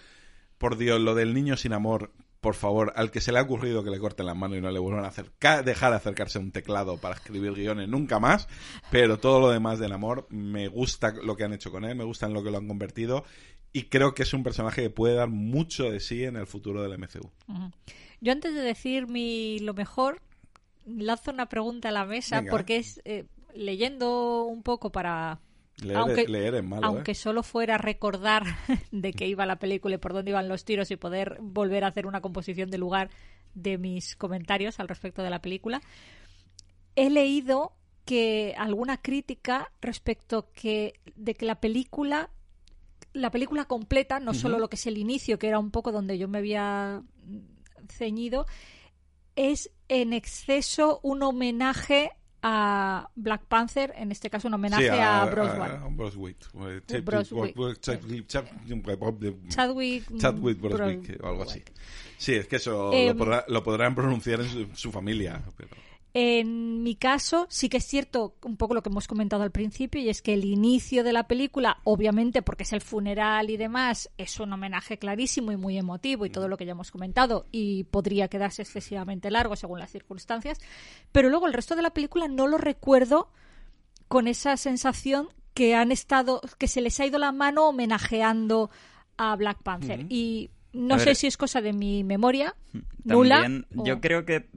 [0.58, 2.12] por Dios, lo del niño sin amor,
[2.44, 4.70] por favor, al que se le ha ocurrido que le corten las manos y no
[4.70, 8.48] le vuelvan a acercar, dejar acercarse a un teclado para escribir guiones nunca más,
[8.92, 12.04] pero todo lo demás del amor, me gusta lo que han hecho con él, me
[12.04, 13.24] gusta en lo que lo han convertido
[13.72, 16.84] y creo que es un personaje que puede dar mucho de sí en el futuro
[16.84, 17.32] del MCU.
[18.22, 20.22] Yo antes de decir mi lo mejor,
[20.86, 22.52] lanzo una pregunta a la mesa Venga.
[22.52, 23.26] porque es eh,
[23.56, 25.40] leyendo un poco para
[25.82, 27.16] Leer, Aunque- leer es malo, aunque ¿eh?
[27.16, 28.44] solo fuera recordar
[28.92, 31.88] de qué iba la película y por dónde iban los tiros y poder volver a
[31.88, 33.10] hacer una composición de lugar
[33.56, 35.82] de mis comentarios al respecto de la película,
[36.96, 37.74] he leído
[38.06, 42.30] que alguna crítica respecto que de que la película
[43.14, 46.18] la película completa, no solo lo que es el inicio, que era un poco donde
[46.18, 47.04] yo me había
[47.88, 48.48] ceñido,
[49.36, 52.12] es en exceso un homenaje
[52.44, 55.58] a Black Panther, en este caso un homenaje Sí, a, a Broswick.
[56.86, 57.56] Chadwick- Broswick.
[60.20, 61.64] Chadwick- Broswick o algo así.
[62.18, 65.42] Sí, es que eso Em, lo, podrá- lo podrán pronunciar en su, su familia.
[65.58, 65.70] Pero...
[66.16, 70.00] En mi caso, sí que es cierto un poco lo que hemos comentado al principio,
[70.00, 74.12] y es que el inicio de la película, obviamente porque es el funeral y demás,
[74.20, 77.86] es un homenaje clarísimo y muy emotivo y todo lo que ya hemos comentado, y
[77.86, 80.60] podría quedarse excesivamente largo según las circunstancias,
[81.12, 83.32] pero luego el resto de la película no lo recuerdo
[84.08, 88.70] con esa sensación que han estado, que se les ha ido la mano homenajeando
[89.18, 90.06] a Black Panther.
[90.10, 92.56] Y No sé si es cosa de mi memoria
[93.04, 93.42] nula.
[93.42, 94.48] También, o- yo creo que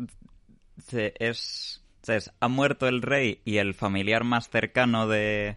[0.93, 5.57] es, es- ha muerto el rey y el familiar más cercano de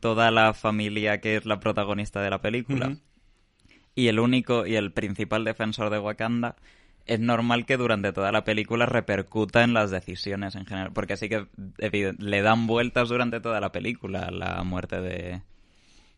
[0.00, 2.86] toda la familia que es la protagonista de la película.
[3.94, 6.56] Y el único y el principal defensor de Wakanda
[7.06, 11.28] es normal que durante toda la película repercuta en las decisiones en general, porque sí
[11.28, 11.46] que
[12.18, 15.42] le dan vueltas durante toda la película la muerte de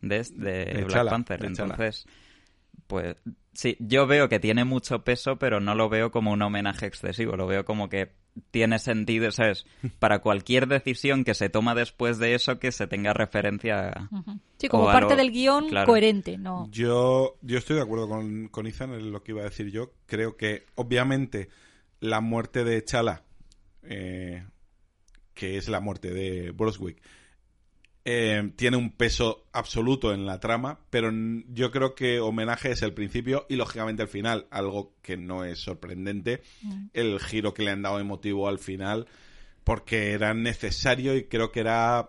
[0.01, 1.40] de, es- de De Black Panther.
[1.55, 1.77] T'Challa.
[2.87, 3.17] Pues
[3.53, 7.37] sí, yo veo que tiene mucho peso, pero no lo veo como un homenaje excesivo,
[7.37, 8.12] lo veo como que
[8.51, 9.67] tiene sentido, ¿sabes?
[9.99, 14.09] Para cualquier decisión que se toma después de eso que se tenga referencia a...
[14.59, 15.87] Sí, como parte algo- del guion claro.
[15.87, 16.69] coherente, ¿no?
[16.71, 19.93] Yo, yo estoy de acuerdo con, con Ethan en lo que iba a decir yo.
[20.07, 21.49] Creo que, obviamente,
[22.01, 23.23] la muerte de Chala,
[23.83, 24.45] eh,
[25.35, 27.03] que es la muerte de Broswick,
[28.11, 31.12] eh, tiene un peso absoluto en la trama, pero
[31.49, 34.47] yo creo que homenaje es el principio y, lógicamente, el final.
[34.51, 36.40] Algo que no es sorprendente,
[36.94, 39.09] el giro que le han dado emotivo al final,
[39.62, 42.09] porque era necesario y creo que era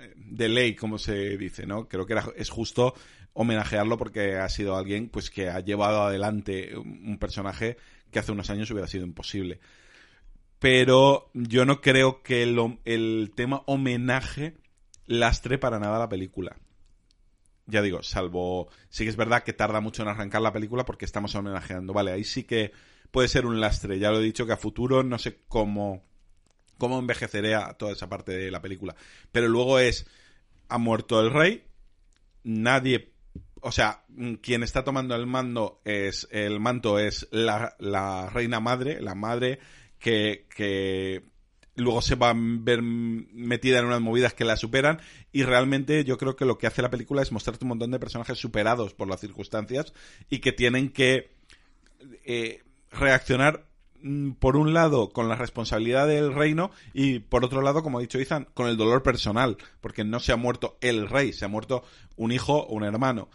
[0.00, 1.86] eh, de ley, como se dice, ¿no?
[1.86, 2.94] Creo que era, es justo
[3.32, 7.76] homenajearlo porque ha sido alguien pues que ha llevado adelante un personaje
[8.10, 9.60] que hace unos años hubiera sido imposible.
[10.58, 14.56] Pero yo no creo que el, el tema homenaje
[15.08, 16.56] lastre para nada la película.
[17.66, 18.68] Ya digo, salvo...
[18.88, 21.92] Sí que es verdad que tarda mucho en arrancar la película porque estamos homenajeando.
[21.92, 22.70] Vale, ahí sí que
[23.10, 23.98] puede ser un lastre.
[23.98, 26.08] Ya lo he dicho que a futuro no sé cómo
[26.78, 28.94] cómo envejeceré a toda esa parte de la película.
[29.32, 30.06] Pero luego es,
[30.68, 31.64] ha muerto el rey,
[32.44, 33.12] nadie,
[33.60, 34.04] o sea,
[34.40, 39.58] quien está tomando el mando es, el manto es la, la reina madre, la madre
[39.98, 41.24] que, que
[41.78, 45.00] luego se va a ver metida en unas movidas que la superan
[45.32, 47.98] y realmente yo creo que lo que hace la película es mostrarte un montón de
[47.98, 49.92] personajes superados por las circunstancias
[50.28, 51.30] y que tienen que
[52.24, 53.66] eh, reaccionar
[54.02, 58.02] mm, por un lado con la responsabilidad del reino y por otro lado, como ha
[58.02, 61.48] dicho Ethan, con el dolor personal, porque no se ha muerto el rey, se ha
[61.48, 61.84] muerto
[62.16, 63.28] un hijo o un hermano,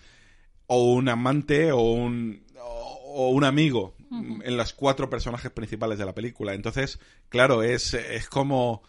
[0.68, 3.96] o un amante o un, o un amigo
[4.44, 6.54] en los cuatro personajes principales de la película.
[6.54, 7.00] Entonces,
[7.30, 8.84] claro, es, es como...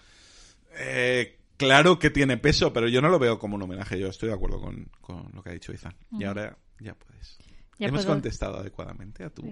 [0.78, 3.98] eh, claro que tiene peso, pero yo no lo veo como un homenaje.
[3.98, 5.94] Yo estoy de acuerdo con, con lo que ha dicho Ethan.
[6.12, 7.38] Y ahora ya puedes.
[7.78, 9.42] Ya Hemos puedo- contestado adecuadamente a tu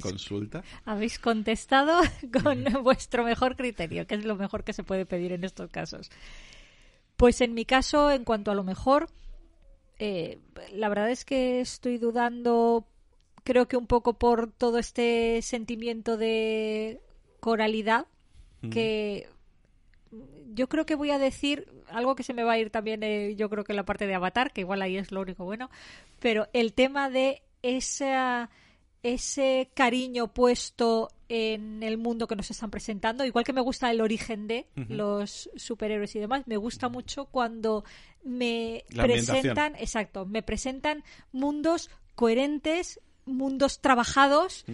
[0.00, 0.62] consulta.
[0.84, 2.00] Habéis contestado
[2.42, 6.10] con vuestro mejor criterio, que es lo mejor que se puede pedir en estos casos.
[7.16, 9.08] Pues en mi caso, en cuanto a lo mejor,
[9.98, 10.38] eh,
[10.72, 12.86] la verdad es que estoy dudando,
[13.44, 17.00] creo que un poco por todo este sentimiento de
[17.40, 18.06] coralidad,
[18.70, 19.28] que
[20.54, 23.34] yo creo que voy a decir algo que se me va a ir también, eh,
[23.36, 25.70] yo creo que en la parte de Avatar, que igual ahí es lo único bueno,
[26.20, 28.50] pero el tema de esa,
[29.02, 34.00] ese cariño puesto en el mundo que nos están presentando, igual que me gusta el
[34.00, 37.84] origen de los superhéroes y demás, me gusta mucho cuando
[38.22, 41.02] me La presentan, exacto, me presentan
[41.32, 44.64] mundos coherentes, mundos trabajados,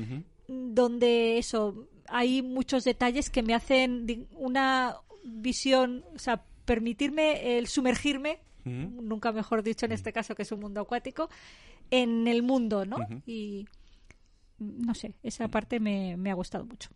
[0.47, 8.41] donde eso hay muchos detalles que me hacen una visión, o sea, permitirme el sumergirme,
[8.65, 11.31] nunca mejor dicho en este caso que es un mundo acuático,
[11.91, 12.99] en el mundo, ¿no?
[13.27, 13.67] Y
[14.59, 16.91] no sé, esa parte me, me ha gustado mucho.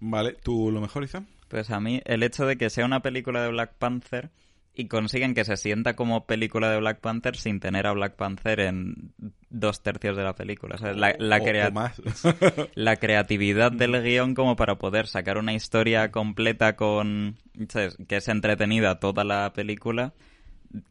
[0.00, 1.26] Vale, ¿tú lo mejor, Ethan?
[1.48, 4.30] Pues a mí el hecho de que sea una película de Black Panther
[4.76, 8.60] y consiguen que se sienta como película de Black Panther sin tener a Black Panther
[8.60, 9.12] en
[9.50, 10.74] dos tercios de la película.
[10.74, 12.00] O sea, la, la O- crea- o más.
[12.74, 17.96] la creatividad del guion como para poder sacar una historia completa con ¿sabes?
[18.08, 20.12] que es entretenida toda la película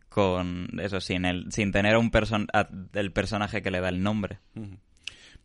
[0.09, 3.89] con eso sin el sin tener a un person a- el personaje que le da
[3.89, 4.39] el nombre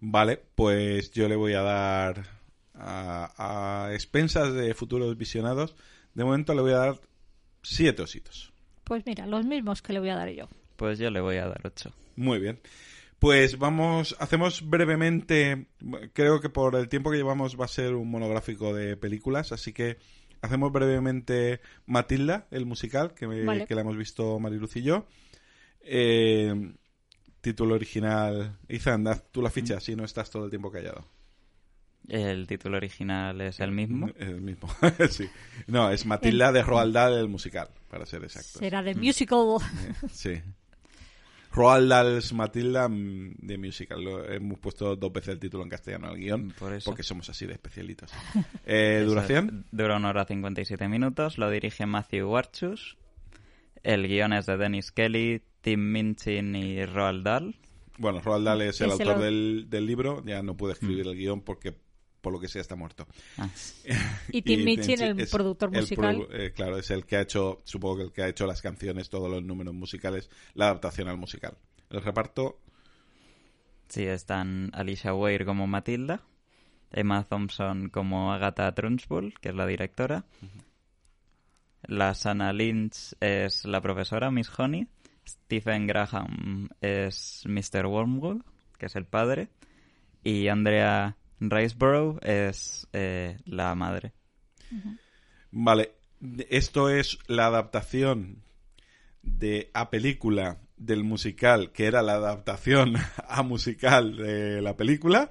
[0.01, 2.23] Vale, pues yo le voy a dar
[2.75, 5.77] a, a expensas de futuros visionados.
[6.15, 7.01] De momento le voy a dar
[7.63, 8.53] siete ositos.
[8.85, 10.49] Pues mira, los mismos que le voy a dar yo.
[10.77, 12.61] pues yo le voy a dar ocho Muy bien.
[13.19, 15.67] Pues vamos, hacemos brevemente,
[16.15, 19.75] creo que por el tiempo que llevamos va a ser un monográfico de películas, así
[19.75, 19.99] que
[20.41, 23.67] hacemos brevemente Matilda, el musical, que, me- Vale.
[23.67, 25.07] que la hemos visto Mariluz y yo.
[25.83, 26.73] Eh,
[27.43, 31.07] título original, Izan, haz tú la ficha, si no estás todo el tiempo callado.
[32.09, 34.69] El título original es el mismo El mismo,
[35.11, 35.29] sí.
[35.67, 38.53] No, es Matilda de Roald Dahl, el musical, para ser exactos.
[38.59, 39.39] Será de musical.
[39.61, 40.41] Eh, Sí.
[41.53, 44.03] Roald Dahl's Matilda mm, de musical.
[44.05, 46.89] Lo- hemos puesto dos veces el título en castellano al guion Por eso.
[46.89, 48.11] porque somos así de especialitos.
[48.67, 49.65] Eh, ¿Duración?
[49.67, 51.39] es- Dura una hora 57 minutos.
[51.39, 52.97] Lo dirige Matthew Warchus.
[53.83, 57.57] El guion es de Dennis Kelly, Tim Minchin y Roald Dahl.
[57.99, 61.05] Bueno, Roald Dahl es el Es autor au- del, del libro, ya no puede escribir
[61.05, 61.09] Mm.
[61.09, 61.75] el guion porque
[62.21, 63.07] por lo que sea está muerto.
[63.39, 63.49] Ah,
[64.33, 66.27] Y Tim Minchin, el es productor musical.
[66.33, 69.09] eh, claro, es el que ha hecho, supongo que el que ha hecho las canciones,
[69.11, 71.57] todos los números musicales, la adaptación al musical.
[71.91, 72.61] El reparto,
[73.89, 76.23] Sí, están Alicia Weir como Matilda,
[76.93, 80.25] Emma Thompson como Agatha Trunchbull, que es la directora.
[81.83, 84.87] La Sana Lynch es la profesora, Miss Honey.
[85.27, 87.87] Stephen Graham es Mr.
[87.87, 88.43] Wormwood,
[88.79, 89.49] que es el padre.
[90.23, 94.13] Y Andrea Riceborough es eh, la madre.
[95.51, 95.93] Vale,
[96.49, 98.43] esto es la adaptación
[99.23, 102.95] de a película del musical, que era la adaptación
[103.29, 105.31] a musical de la película.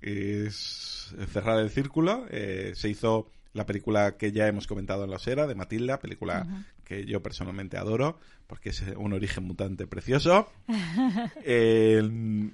[0.00, 2.26] Es cerrar el círculo.
[2.30, 6.46] Eh, se hizo la película que ya hemos comentado en la osera, de Matilda, película
[6.84, 10.50] que yo personalmente adoro, porque es un origen mutante precioso.
[11.44, 12.50] Eh,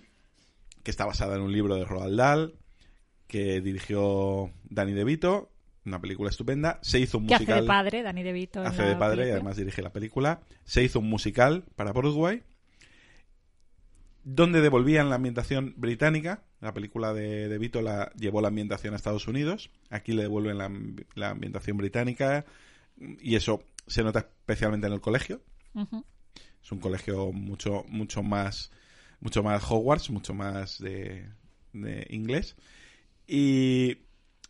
[0.83, 2.55] que está basada en un libro de Roald Dahl,
[3.27, 5.51] que dirigió Danny DeVito,
[5.85, 6.79] una película estupenda.
[6.83, 7.55] Se hizo un Que musical.
[7.55, 8.61] hace de padre, Danny DeVito.
[8.63, 10.41] hace de padre y además dirige la película.
[10.65, 12.43] Se hizo un musical para Broadway,
[14.25, 16.43] donde devolvían la ambientación británica.
[16.61, 19.71] La película de De Vito la llevó la ambientación a Estados Unidos.
[19.91, 22.47] Aquí le devuelven la, amb- la ambientación británica
[23.21, 25.43] y eso se nota especialmente en el colegio.
[26.63, 28.71] Es un colegio mucho mucho más
[29.21, 31.27] mucho más Hogwarts, mucho más de,
[31.75, 32.57] de inglés.
[33.27, 33.99] Y,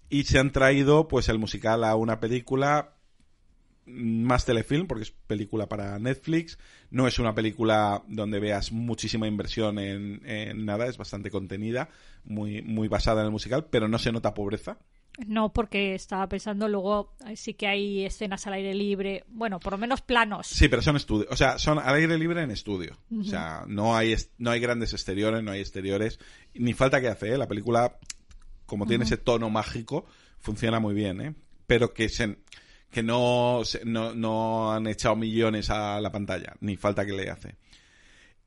[0.08, 2.94] y se han traído pues el musical a una película
[3.86, 6.58] más telefilm porque es película para Netflix
[6.90, 11.90] no es una película donde veas muchísima inversión en, en nada es bastante contenida
[12.24, 14.78] muy muy basada en el musical pero no se nota pobreza
[15.26, 19.78] No, porque estaba pensando luego, sí que hay escenas al aire libre, bueno, por lo
[19.78, 20.46] menos planos.
[20.46, 22.96] Sí, pero son estudios, o sea, son al aire libre en estudio.
[23.20, 26.18] O sea, no hay no hay grandes exteriores, no hay exteriores,
[26.54, 27.38] ni falta que hace, ¿eh?
[27.38, 27.96] La película,
[28.66, 30.06] como tiene ese tono mágico,
[30.38, 31.34] funciona muy bien, ¿eh?
[31.66, 32.38] Pero que se,
[32.90, 37.56] que no, no, no han echado millones a la pantalla, ni falta que le hace.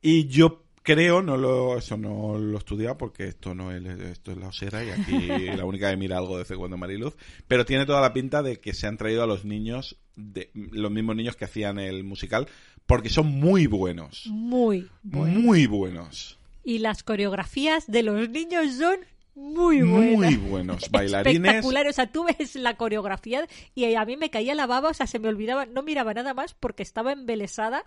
[0.00, 4.32] Y yo creo, no lo, eso no lo he estudiado porque esto no es, esto
[4.32, 5.12] es la osera y aquí
[5.56, 7.14] la única que mira algo de vez cuando Mariluz,
[7.46, 10.90] pero tiene toda la pinta de que se han traído a los niños, de, los
[10.90, 12.48] mismos niños que hacían el musical,
[12.86, 15.42] porque son muy buenos, Muy buenos.
[15.42, 19.00] muy buenos, Y las coreografías de los niños son
[19.38, 20.16] muy buenas.
[20.16, 21.36] muy buenos, bailarines.
[21.36, 24.94] Espectacular, o sea, tú ves la coreografía y a mí me caía la baba, o
[24.94, 27.84] sea, se me olvidaba, no miraba nada más porque estaba embelesada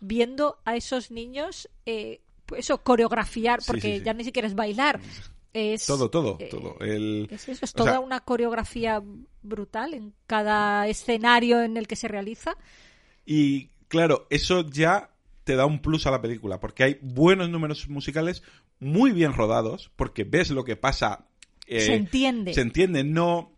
[0.00, 4.04] viendo a esos niños, eh, pues eso, coreografiar, porque sí, sí.
[4.04, 5.00] ya ni siquiera es bailar,
[5.52, 5.86] es...
[5.86, 6.76] Todo, todo, eh, todo.
[6.80, 9.02] El, Es eso, es o toda sea, una coreografía
[9.42, 12.56] brutal en cada escenario en el que se realiza.
[13.24, 15.13] Y claro, eso ya
[15.44, 18.42] te da un plus a la película, porque hay buenos números musicales
[18.80, 21.26] muy bien rodados, porque ves lo que pasa.
[21.66, 22.54] eh, se entiende.
[22.54, 23.52] Se entiende, no.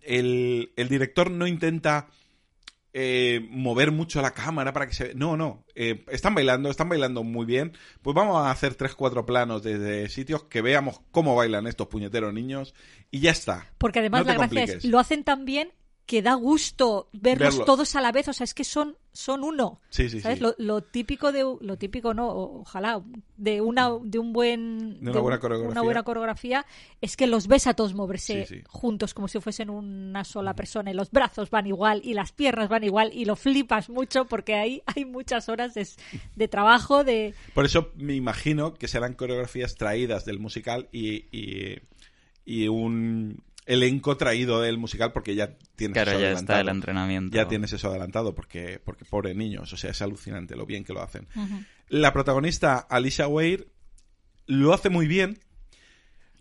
[0.00, 2.08] El, el director no intenta
[2.94, 5.14] eh, mover mucho la cámara para que se.
[5.14, 5.64] No, no.
[5.74, 7.72] eh, están bailando, están bailando muy bien.
[8.02, 12.32] Pues vamos a hacer tres, cuatro planos desde sitios que veamos cómo bailan estos puñeteros
[12.34, 12.74] niños
[13.10, 13.66] y ya está.
[13.78, 15.72] Porque además No la gracia es, lo hacen tan bien
[16.06, 17.64] que da gusto verlos Verlo.
[17.64, 19.80] todos a la vez, o sea, es que son, son uno.
[19.88, 20.38] Sí, sí, ¿Sabes?
[20.38, 20.44] sí.
[20.44, 23.00] Lo, lo típico de lo típico no, ojalá
[23.36, 25.70] de una de un buen De una un- buena coreografía.
[25.70, 26.66] una buena coreografía
[27.00, 30.94] es que los ves a todos moverse juntos como si fuesen una sola persona y
[30.94, 34.82] los brazos van igual y las piernas van igual y lo flipas mucho porque ahí
[34.96, 35.86] hay muchas horas de,
[36.34, 41.78] de trabajo de Por eso me imagino que serán coreografías traídas del musical y, y,
[42.44, 46.58] y un elenco traído del musical porque ya tienes Claro, eso ya adelantado.
[46.60, 47.36] está el entrenamiento.
[47.36, 50.92] Ya tienes eso adelantado porque, porque pobre niños, o sea, es alucinante lo bien que
[50.92, 51.28] lo hacen.
[51.88, 53.68] La protagonista, Alicia Weir,
[54.46, 55.38] lo hace muy bien.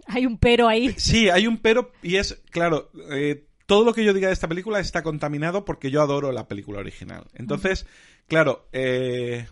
[0.08, 4.04] hay un pero ahí Sí, hay un pero y es, claro, eh, todo lo que
[4.04, 7.26] yo diga de esta película está contaminado porque yo adoro la película original.
[7.36, 7.86] Entonces,
[8.28, 9.48] claro, eh,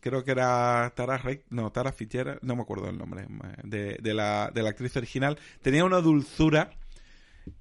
[0.00, 3.26] creo que era Tara Reid, no, Tara Fitzgerald, no me acuerdo el nombre, eh,
[3.64, 6.70] de, de la, de la actriz original, tenía una dulzura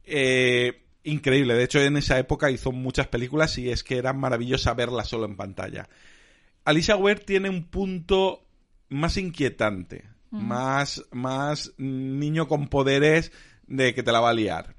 [0.04, 1.54] eh, increíble.
[1.56, 5.26] De hecho, en esa época hizo muchas películas y es que era maravillosa verla solo
[5.26, 5.90] en pantalla.
[6.66, 8.46] Alicia Weir tiene un punto
[8.90, 13.32] más inquietante, más, más niño con poderes
[13.68, 14.76] de que te la va a liar.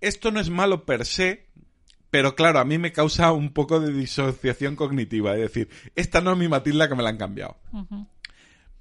[0.00, 1.46] Esto no es malo per se,
[2.10, 5.34] pero claro, a mí me causa un poco de disociación cognitiva.
[5.34, 7.58] Es decir, esta no es mi Matilda que me la han cambiado.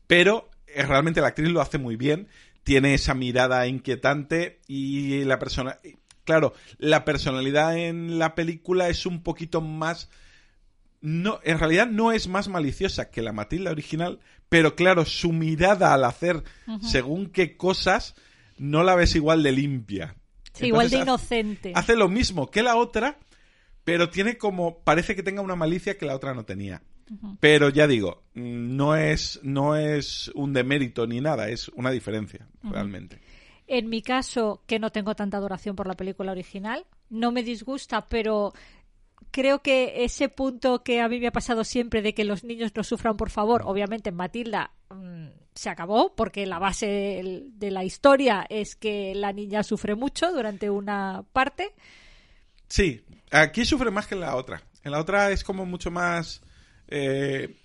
[0.08, 2.28] Pero eh, realmente la actriz lo hace muy bien.
[2.70, 5.80] Tiene esa mirada inquietante y la persona.
[6.24, 10.08] Claro, la personalidad en la película es un poquito más
[11.02, 15.96] no, en realidad no es más maliciosa que la Matilda original, pero claro, su mirada
[15.96, 16.44] al hacer
[16.84, 18.14] según qué cosas
[18.60, 20.16] no la ves igual de limpia.
[20.54, 21.72] Sí, igual de inocente.
[21.74, 23.18] Hace lo mismo que la otra,
[23.84, 24.84] pero tiene como.
[24.84, 26.84] Parece que tenga una malicia que la otra no tenía.
[27.40, 33.20] Pero ya digo, no es, no es un demérito ni nada, es una diferencia, realmente.
[33.68, 38.08] En mi caso, que no tengo tanta adoración por la película original, no me disgusta,
[38.08, 38.54] pero
[39.32, 42.72] creo que ese punto que a mí me ha pasado siempre de que los niños
[42.76, 47.84] no sufran, por favor, obviamente en Matilda mm, se acabó, porque la base de la
[47.84, 51.74] historia es que la niña sufre mucho durante una parte.
[52.68, 54.64] Sí, aquí sufre más que en la otra.
[54.84, 56.42] En la otra es como mucho más.
[56.90, 57.56] Eh,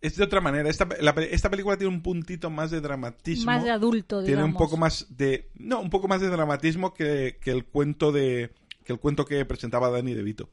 [0.00, 0.68] es de otra manera.
[0.70, 3.46] Esta, la pe- esta película tiene un puntito más de dramatismo.
[3.46, 4.62] Más de adulto, tiene un digamos.
[4.68, 8.50] poco más de no un poco más de dramatismo que, que el cuento de
[8.84, 10.48] que el cuento que presentaba Danny DeVito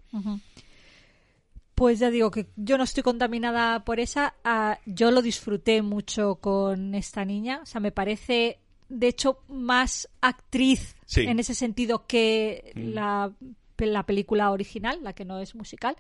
[1.75, 4.33] Pues ya digo que yo no estoy contaminada por esa.
[4.43, 7.59] Ah, yo lo disfruté mucho con esta niña.
[7.61, 8.59] O sea, me parece,
[8.89, 11.21] de hecho, más actriz Sí.
[11.21, 12.89] en ese sentido que Mm.
[12.93, 13.31] la,
[13.77, 15.95] la película original, la que no es musical.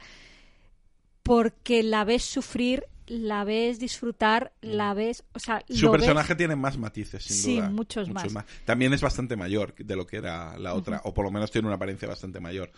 [1.27, 5.23] Porque la ves sufrir, la ves disfrutar, la ves.
[5.33, 8.25] O sea, su lo ves- personaje tiene más matices sin Sí, duda muchos más.
[8.65, 11.67] también es bastante mayor de lo que era la otra o por lo menos tiene
[11.67, 12.71] una apariencia bastante mayor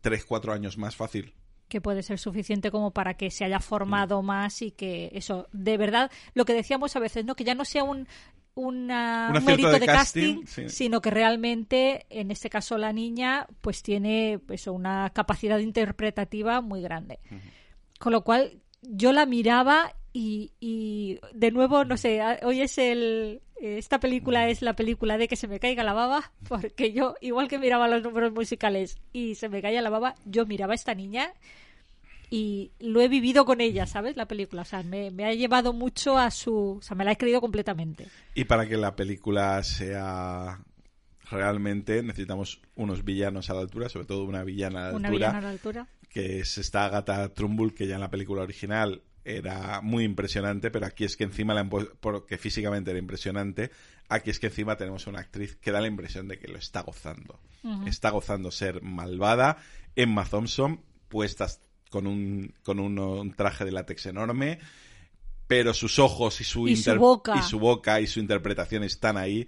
[0.00, 1.34] tres cuatro años más fácil
[1.68, 5.78] que puede ser suficiente como para que se haya formado más y que eso, de
[5.78, 7.34] verdad, lo que decíamos a veces, ¿no?
[7.34, 8.06] Que ya no sea un,
[8.54, 10.68] una- Un mérito de de, casting, casting, sí.
[10.68, 16.82] sino que realmente, en este caso la niña, pues tiene eso, una capacidad interpretativa muy
[16.82, 17.18] grande.
[18.02, 22.76] Con lo cual, yo la miraba y, y, de nuevo, no sé, a- hoy es
[22.78, 23.40] el...
[23.60, 27.46] Esta película es la película de que se me caiga la baba, porque yo, igual
[27.46, 30.94] que miraba los números musicales y se me caía la baba, yo miraba a esta
[30.96, 31.32] niña
[32.28, 34.16] y lo he vivido con ella, ¿sabes?
[34.16, 34.62] La película.
[34.62, 36.78] O sea, me, me ha llevado mucho a su...
[36.78, 38.08] O sea, me la he creído completamente.
[38.34, 40.58] y para que la película sea
[41.30, 45.28] realmente necesitamos unos villanos a la altura sobre todo una villana a la Una altura
[45.28, 45.86] villana a la altura.
[46.12, 50.86] Que es esta Agatha Trumbull que ya en la película original era muy impresionante, pero
[50.86, 53.70] aquí es que encima la porque físicamente era impresionante,
[54.08, 56.80] aquí es que encima tenemos una actriz que da la impresión de que lo está
[56.82, 57.38] gozando.
[57.86, 59.56] Está gozando ser malvada.
[59.94, 61.60] Emma Thompson, puestas
[61.90, 64.58] con un, con un, un traje de látex enorme,
[65.46, 67.36] pero sus ojos y su, Y su inter- boca.
[67.36, 69.46] y su boca y su interpretación están ahí.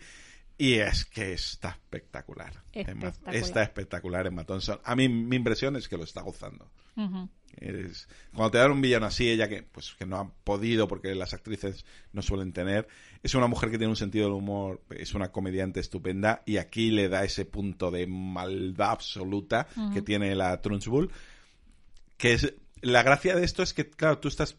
[0.56, 2.52] Y es que está espectacular.
[3.32, 4.78] Está espectacular Emma Thompson.
[4.84, 6.70] A mí mi impresión es que lo está gozando.
[7.56, 11.14] Es- cuando te dan un villano así, ella que pues que no ha podido porque
[11.14, 12.86] las actrices no suelen tener,
[13.22, 16.90] es una mujer que tiene un sentido del humor, es una comediante estupenda y aquí
[16.90, 21.10] le da ese punto de maldad absoluta que tiene la Trunchbull,
[22.16, 24.56] que es la gracia de esto es que claro, tú estás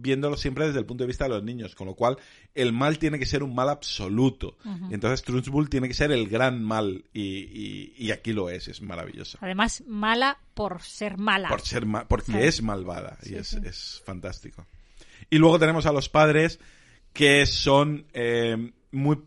[0.00, 2.16] viéndolo siempre desde el punto de vista de los niños, con lo cual
[2.54, 4.56] el mal tiene que ser un mal absoluto.
[4.90, 8.68] Y entonces Trunchbull tiene que ser el gran mal y, y- y aquí lo es,
[8.68, 11.48] es maravilloso Además, mala por ser mala.
[11.48, 12.38] por ser ma- porque Sí.
[12.38, 13.58] es malvada y Sí, es, sí.
[13.64, 14.66] es fantástico.
[15.30, 16.58] Y luego tenemos a los padres
[17.12, 19.18] que son eh, muy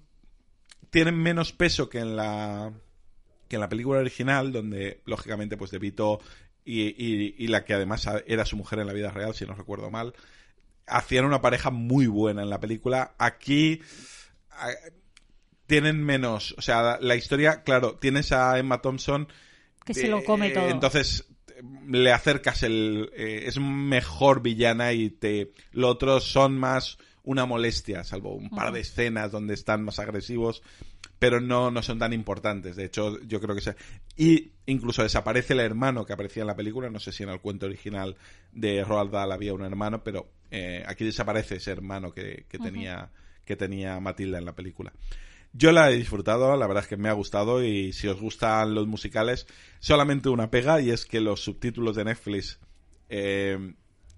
[0.90, 2.72] tienen menos peso que en la
[3.48, 6.20] que en la película original donde lógicamente pues De Vito
[6.64, 9.54] y, y- y la que además era su mujer en la vida real si no
[9.54, 10.14] recuerdo mal
[10.92, 13.82] hacían una pareja muy buena en la película aquí
[15.66, 19.28] tienen menos o sea la historia claro tienes a Emma Thompson
[19.86, 20.70] que se lo come eh, todo.
[20.70, 21.28] Entonces
[21.88, 28.04] le acercas el eh, es mejor villana y te lo otro son más una molestia,
[28.04, 30.64] salvo un par de escenas donde están más agresivos,
[31.20, 32.76] pero no, no son tan importantes.
[32.76, 33.76] De hecho, yo creo que se...
[34.18, 37.40] Y incluso desaparece el hermano que aparecía en la película, no sé si en el
[37.40, 38.18] cuento original
[38.52, 43.10] de Roald Dahl había un hermano, pero eh, aquí desaparece ese hermano que, que tenía,
[43.46, 44.94] que tenía Matilda en la película.
[45.54, 48.74] Yo la he disfrutado, la verdad es que me ha gustado y si os gustan
[48.74, 49.48] los musicales,
[49.80, 52.60] solamente una pega y es que los subtítulos de Netflix
[53.10, 53.74] eh,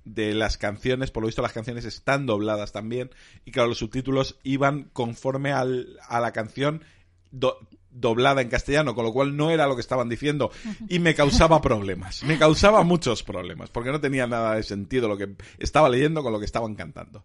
[0.06, 3.10] de las canciones, por lo visto las canciones están dobladas también
[3.46, 6.84] y claro, los subtítulos iban conforme al, a la canción
[7.32, 7.58] do-
[7.94, 10.52] doblada en castellano, con lo cual no era lo que estaban diciendo
[10.90, 15.18] y me causaba problemas, me causaba muchos problemas porque no tenía nada de sentido lo
[15.18, 17.24] que estaba leyendo con lo que estaban cantando.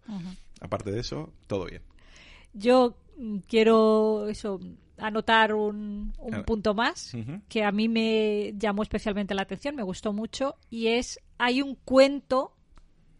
[0.60, 1.82] Aparte de eso, todo bien.
[2.52, 4.60] Yo mm, quiero eso
[4.98, 6.44] anotar un, un Claro.
[6.44, 7.12] punto más
[7.48, 11.76] que a mí me llamó especialmente la atención, me gustó mucho y es hay un
[11.76, 12.52] cuento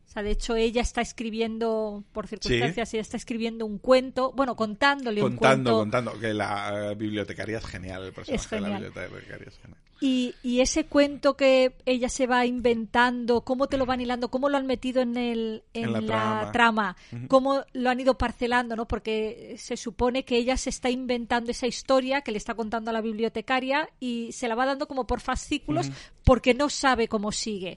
[0.09, 4.57] O sea, de hecho, ella está escribiendo, por circunstancias, ella está escribiendo un cuento, bueno,
[4.57, 5.79] contándole un Contando, cuento.
[5.83, 9.79] contando, que la eh, bibliotecaria es genial, el personaje Es de la bibliotecaria es genial.
[10.01, 14.49] Y, y ese cuento que ella se va inventando, cómo te lo van hilando, cómo
[14.49, 16.53] lo han metido en, el, en, En la la, trama.
[16.53, 16.97] trama,
[17.27, 18.87] cómo lo han ido parcelando, ¿no?
[18.89, 22.95] Porque se supone que ella se está inventando esa historia que le está contando a
[22.95, 25.91] la bibliotecaria y se la va dando como por fascículos
[26.25, 27.77] porque no sabe cómo sigue.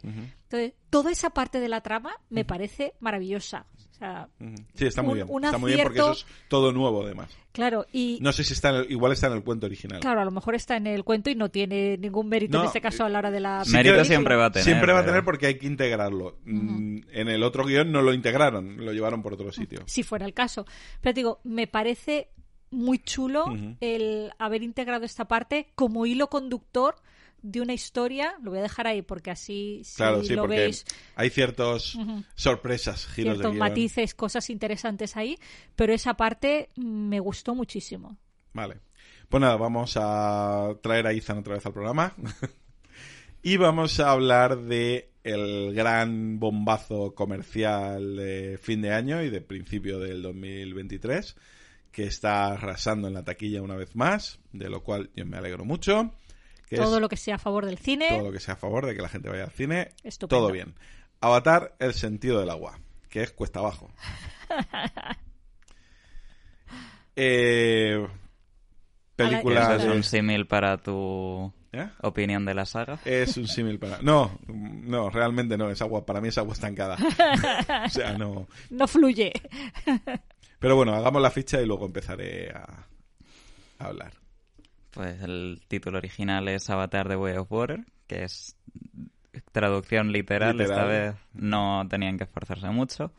[0.51, 3.65] Entonces, toda esa parte de la trama me parece maravillosa.
[3.73, 4.27] O sea.
[4.73, 5.27] Sí, está muy Un- bien.
[5.29, 7.29] un está muy bien porque eso es todo nuevo, además.
[7.51, 9.99] claro, y No sé si está en el- igual está en el cuento original.
[10.01, 12.67] claro, a lo mejor está en el cuento y no tiene ningún mérito No, en
[12.67, 14.65] este caso a la hora de la Sí Mérito siempre va a tener.
[14.65, 16.37] Siempre va a tener porque hay que integrarlo.
[16.45, 19.83] Mm, En el otro guion no lo integraron, lo llevaron por otro sitio.
[19.85, 20.65] si fuera el caso.
[20.99, 22.29] Pero te digo, me parece
[22.71, 23.45] muy chulo
[23.81, 26.95] el haber integrado esta parte como hilo conductor
[27.41, 28.35] de una historia.
[28.41, 30.85] Lo voy a dejar ahí porque así si Claro, sí, lo porque veis,
[31.15, 31.97] hay ciertos
[32.35, 35.37] sorpresas, giros ciertos matices, cosas interesantes ahí.
[35.75, 38.17] Pero esa parte me gustó muchísimo.
[38.53, 38.79] Vale.
[39.29, 42.13] Pues nada, vamos a traer a Ethan otra vez al programa.
[43.43, 49.41] y vamos a hablar de el gran bombazo comercial de fin de año y de
[49.41, 51.35] principio del 2023
[51.91, 55.65] que está arrasando en la taquilla una vez más, de lo cual yo me alegro
[55.65, 56.11] mucho.
[56.71, 58.07] Que Todo es lo que sea a favor del cine.
[58.07, 60.41] todo lo que sea a favor de que la gente vaya al cine, Estupendo.
[60.45, 60.73] todo bien.
[61.19, 63.91] Avatar, el sentido del agua, que es cuesta abajo.
[67.17, 68.07] eh,
[69.17, 69.75] película...
[69.75, 71.89] ¿Eso es un símil para tu ¿Eh?
[72.03, 72.99] opinión de la saga?
[73.03, 74.01] Es un símil para...
[74.01, 76.95] No, no, realmente no, es agua, para mí es agua estancada.
[77.85, 78.47] o sea, no...
[78.69, 79.33] No fluye.
[80.57, 82.87] Pero bueno, hagamos la ficha y luego empezaré a,
[83.79, 84.13] a hablar.
[84.91, 88.57] Pues el título original es Avatar The Way of Water, que es
[89.51, 93.13] traducción literal, esta vez no tenían que esforzarse mucho.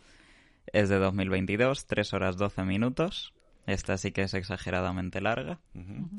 [0.66, 3.34] Es de 2022, 3 horas 12 minutos.
[3.66, 5.60] Esta sí que es exageradamente larga.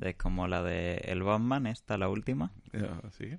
[0.02, 2.52] Es como la de El Batman, esta, la última.
[3.12, 3.38] Sí.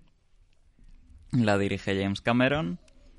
[1.33, 2.79] La dirige James Cameron.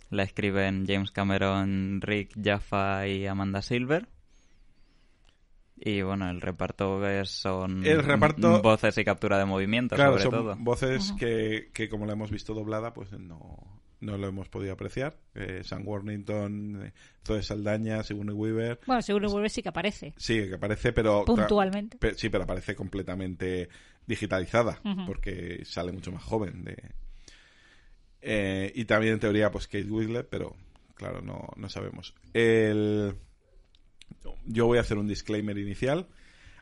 [0.10, 4.08] La escriben James Cameron, Rick Jaffa y Amanda Silver.
[5.78, 10.24] Y bueno, el reparto es- son El reparto- voces y captura de movimiento, Claro, sobre
[10.24, 10.56] son todo.
[10.58, 15.18] voces que, que como la hemos visto doblada, pues no, no lo hemos podido apreciar.
[15.34, 16.94] Eh, Sam Worthington, eh,
[17.26, 18.80] Zoe Saldaña, Sigourney Weaver...
[18.88, 20.14] Bueno, seguro vuelve sí que aparece.
[20.16, 21.26] Sí, que aparece, pero...
[21.26, 21.98] Puntualmente.
[22.16, 23.68] Sí, pero aparece completamente
[24.08, 26.64] digitalizada, porque sale mucho más joven.
[26.64, 26.78] De...
[28.22, 30.56] Eh, y también en teoría, pues Kate Winslet, pero
[30.96, 32.14] claro, no, no sabemos.
[32.34, 33.16] El...
[34.46, 36.08] Yo voy a hacer un disclaimer inicial.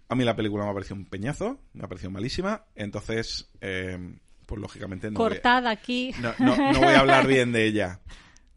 [0.09, 3.97] A mí la película me ha parecido un peñazo, me ha parecido malísima, entonces, eh,
[4.45, 6.11] pues lógicamente no voy, a, Cortada aquí.
[6.21, 8.01] no, no- no voy a hablar bien de ella.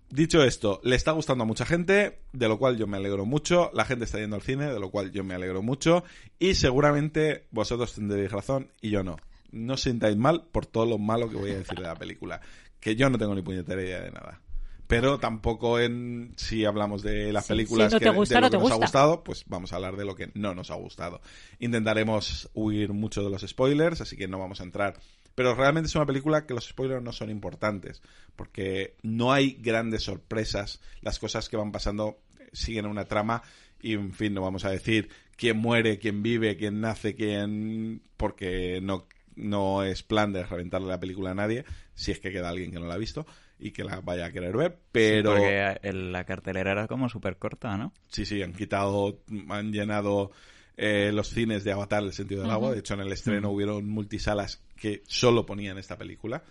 [0.08, 3.70] Dicho esto, le está gustando a mucha gente, de lo cual yo me alegro mucho.
[3.74, 6.04] La gente está yendo al cine, de lo cual yo me alegro mucho.
[6.38, 9.16] Y seguramente vosotros tendréis razón y yo no.
[9.50, 12.40] No os sintáis mal por todo lo malo que voy a decir de la película.
[12.78, 14.40] Que yo no tengo ni puñetera idea de nada.
[14.86, 18.34] Pero tampoco en si hablamos de las Sí, películas si no que, te de gusta,
[18.40, 18.84] lo no que te nos ha gusta.
[18.86, 21.20] gustado, pues vamos a hablar de lo que no nos ha gustado.
[21.58, 24.94] Intentaremos huir mucho de los spoilers, así que no vamos a entrar.
[25.34, 28.00] Pero realmente es una película que los spoilers no son importantes,
[28.36, 30.80] porque no hay grandes sorpresas.
[31.02, 32.18] Las cosas que van pasando
[32.52, 33.42] siguen una trama
[33.82, 38.02] y, en fin, no vamos a decir quién muere, quién vive, quién nace, quién...
[38.16, 41.64] porque no, no es plan de reventarle la película a nadie,
[41.94, 43.26] si es que queda alguien que no la ha visto
[43.58, 45.32] y que la vaya a querer ver, pero...
[45.32, 47.92] Porque la cartelera era como súper corta, ¿no?
[48.08, 50.30] Sí, sí, han quitado, han llenado
[50.76, 52.72] eh, los cines de Avatar el sentido del agua.
[52.72, 56.42] De hecho, en el estreno hubieron multisalas que solo ponían esta película.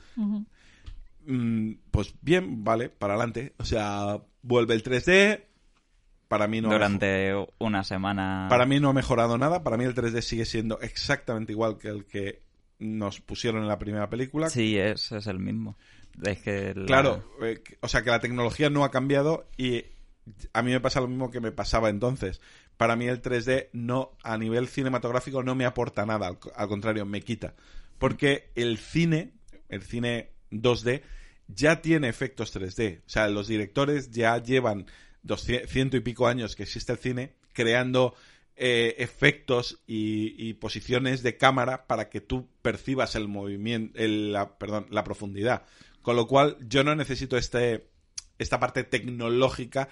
[1.26, 3.54] Mm, pues bien, vale, para adelante.
[3.58, 5.44] O sea, vuelve el 3D.
[6.28, 8.48] Para mí no ha Durante una semana.
[8.50, 9.64] para mí no ha mejorado nada.
[9.64, 12.42] Para mí el 3D sigue siendo exactamente igual que el que
[12.80, 14.50] nos pusieron en la primera película.
[14.50, 15.78] Sí, es, es el mismo.
[16.86, 19.86] Claro, eh, o sea que la tecnología no ha cambiado y
[20.54, 22.42] a mí me pasa lo mismo que me pasaba entonces.
[22.78, 26.68] Para mí el 3D no a nivel cinematográfico no me aporta nada, al, co- al
[26.68, 27.54] contrario, me quita.
[27.98, 29.32] Porque el cine,
[29.70, 31.02] el cine 2D
[31.48, 33.00] ya tiene efectos 3D.
[33.06, 34.88] O sea, los directores ya llevan
[35.24, 38.14] 200 ciento y pico años que existe el cine creando
[38.58, 45.04] eh, efectos y, posiciones de cámara para que tú percibas el movimiento, el- perdón, la
[45.04, 45.64] profundidad.
[46.06, 47.90] Con lo cual, yo no necesito este,
[48.38, 49.90] esta parte tecnológica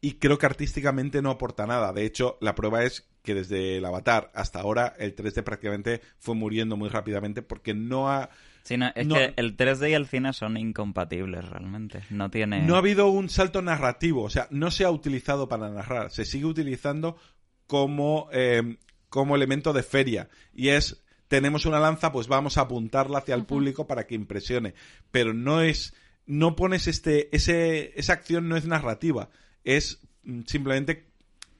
[0.00, 1.92] y creo que artísticamente no aporta nada.
[1.92, 6.34] De hecho, la prueba es que desde el Avatar hasta ahora el 3D prácticamente fue
[6.34, 8.30] muriendo muy rápidamente porque no ha,
[8.62, 12.04] Sí, no, es No- que el 3D y el cine son incompatibles realmente.
[12.08, 12.62] No tiene...
[12.62, 16.24] No ha habido un salto narrativo, o sea, no se ha utilizado para narrar, se
[16.24, 17.18] sigue utilizando
[17.66, 18.78] como, eh,
[19.10, 20.30] como elemento de feria.
[20.54, 24.74] Y es, tenemos una lanza, pues vamos a apuntarla hacia el público para que impresione.
[25.10, 25.94] Pero no es,
[26.26, 29.30] no pones este, ese, esa acción no es narrativa,
[29.64, 31.06] es mm, simplemente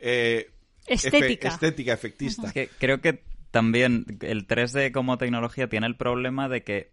[0.01, 0.51] eh,
[0.87, 1.49] efe- Estética.
[1.49, 2.47] estética, efectista.
[2.49, 6.91] Es que creo que también el 3D como tecnología tiene el problema de que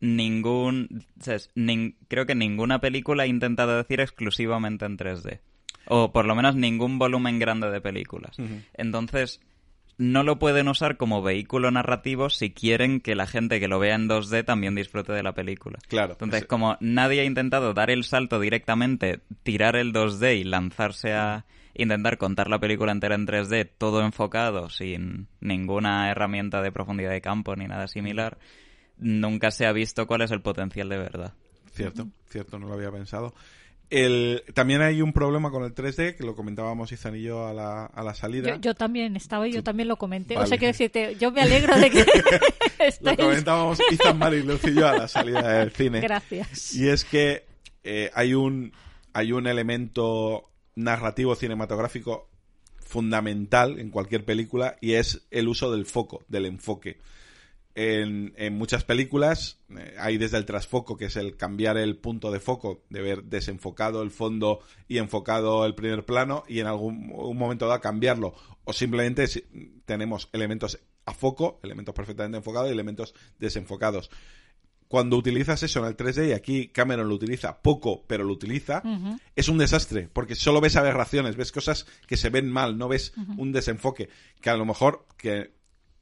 [0.00, 1.04] ningún...
[1.20, 1.50] ¿sabes?
[1.54, 5.40] Nin- creo que ninguna película ha intentado decir exclusivamente en 3D.
[5.86, 8.36] O por lo menos ningún volumen grande de películas.
[8.74, 9.40] Entonces,
[9.98, 13.96] no lo pueden usar como vehículo narrativo si quieren que la gente que lo vea
[13.96, 15.78] en 2D también disfrute de la película.
[15.88, 16.12] Claro.
[16.12, 21.12] Entonces, ese- como nadie ha intentado dar el salto directamente, tirar el 2D y lanzarse
[21.12, 21.44] a
[21.74, 27.20] intentar contar la película entera en 3D, todo enfocado, sin ninguna herramienta de profundidad de
[27.20, 28.38] campo ni nada similar,
[28.98, 31.34] nunca se ha visto cuál es el potencial de verdad.
[31.72, 33.34] Cierto, cierto, no lo había pensado.
[33.90, 37.54] El, también hay un problema con el 3D, que lo comentábamos Izan y yo a
[37.54, 38.50] la, a la salida.
[38.50, 40.36] Yo, yo también estaba y yo también lo comenté.
[40.36, 42.04] O sea, quiero decirte, yo me alegro de que
[43.00, 46.00] Lo comentábamos Izan, Mari, Luz y yo a la salida del cine.
[46.00, 46.74] Gracias.
[46.74, 47.44] Y es que
[47.82, 48.72] eh, hay un
[49.12, 52.28] hay un elemento narrativo cinematográfico
[52.78, 56.98] fundamental en cualquier película y es el uso del foco, del enfoque.
[57.80, 62.32] En, en muchas películas eh, hay desde el trasfoco, que es el cambiar el punto
[62.32, 64.58] de foco, de ver desenfocado el fondo
[64.88, 68.34] y enfocado el primer plano, y en algún un momento dado cambiarlo.
[68.64, 69.44] O simplemente si-
[69.84, 74.10] tenemos elementos a foco, elementos perfectamente enfocados y elementos desenfocados.
[74.88, 78.82] Cuando utilizas eso en el 3D, y aquí Cameron lo utiliza poco, pero lo utiliza,
[79.36, 83.12] es un desastre, porque solo ves aberraciones, ves cosas que se ven mal, no ves
[83.36, 84.08] un desenfoque,
[84.40, 85.57] que a lo mejor que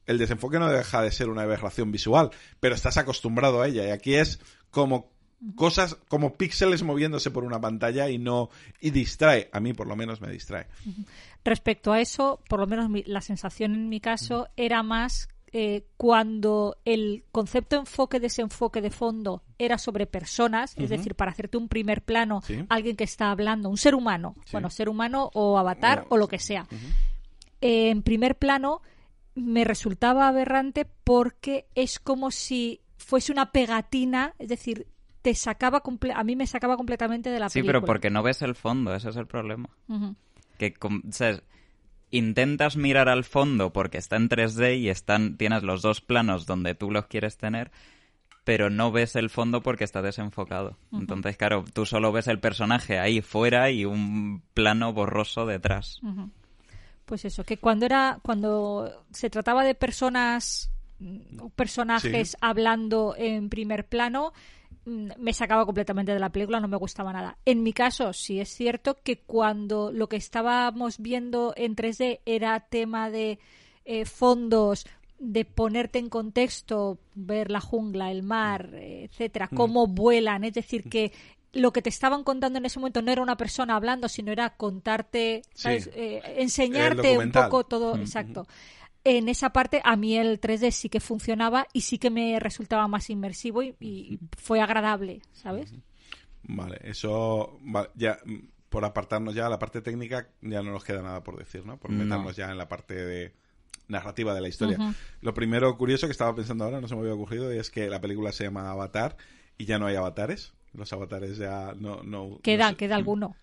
[0.07, 3.91] el desenfoque no deja de ser una aberración visual, pero estás acostumbrado a ella, y
[3.91, 4.39] aquí es
[4.71, 5.11] como
[5.55, 8.49] cosas, como píxeles moviéndose por una pantalla y no,
[8.81, 10.65] y distrae, a mí por lo menos me distrae.
[11.45, 15.85] Respecto a eso, por lo menos mi- la sensación en mi caso era más eh,
[15.95, 22.03] cuando el concepto enfoque-desenfoque de fondo era sobre personas, es decir, para hacerte un primer
[22.03, 22.65] plano, Sí.
[22.67, 24.51] alguien que está hablando, un ser humano, Sí.
[24.51, 26.67] bueno, ser humano o avatar O- o lo que sea.
[27.61, 28.81] Eh, en primer plano
[29.37, 34.87] me resultaba aberrante porque es como si fuese una pegatina, es decir,
[35.21, 35.81] te sacaba
[36.15, 37.79] a mí me sacaba completamente de la Sí, película.
[37.79, 39.69] pero porque no ves el fondo, ese es el problema.
[40.57, 41.39] Que com- o sea,
[42.09, 46.73] intentas mirar al fondo porque está en 3D y están tienes los dos planos donde
[46.75, 47.71] tú los quieres tener,
[48.43, 50.77] pero no ves el fondo porque está desenfocado.
[50.93, 55.99] Entonces, claro, tú solo ves el personaje ahí fuera y un plano borroso detrás.
[57.07, 62.37] Pues eso, que cuando era cuando se trataba de personas mm, personajes Sí.
[62.41, 64.33] hablando en primer plano
[64.85, 67.37] mm, me sacaba completamente de la película, no me gustaba nada.
[67.45, 72.59] En mi caso, sí es cierto que cuando lo que estábamos viendo en 3D era
[72.59, 73.39] tema de
[73.85, 74.85] eh, fondos,
[75.17, 80.83] de ponerte en contexto, ver la jungla, el mar, eh, etcétera, cómo vuelan, es decir,
[80.89, 81.13] que
[81.53, 84.55] lo que te estaban contando en ese momento no era una persona hablando, sino era
[84.57, 85.85] contarte, ¿sabes?
[85.85, 85.89] Sí.
[85.93, 88.47] Eh, El enseñarte un poco todo, exacto.
[89.03, 92.87] En esa parte a mí el 3D sí que funcionaba y sí que me resultaba
[92.89, 95.73] más inmersivo y, y fue agradable, ¿sabes?
[96.43, 98.35] Vale, eso vale, ya mm,
[98.69, 101.77] por apartarnos ya a la parte técnica ya no nos queda nada por decir, ¿no?
[101.77, 102.03] Por No.
[102.03, 103.33] meternos ya en la parte de
[103.87, 104.77] narrativa de la historia.
[105.21, 107.89] Lo primero curioso que estaba pensando ahora, no se me había ocurrido, y es que
[107.89, 109.15] la película se llama Avatar
[109.57, 110.53] y ya no hay avatares.
[110.77, 112.01] Los avatares ya no...
[112.03, 112.77] no Queda, no sé.
[112.77, 113.35] queda alguno.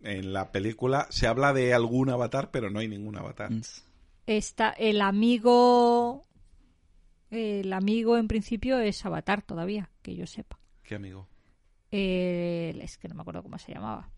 [0.00, 3.52] En la película se habla de algún avatar, pero no hay ningún avatar.
[4.26, 6.24] Está el amigo.
[7.30, 10.58] El amigo en principio es Avatar todavía, que yo sepa.
[10.82, 11.28] ¿Qué amigo?
[11.90, 14.10] El- es que no me acuerdo cómo se llamaba.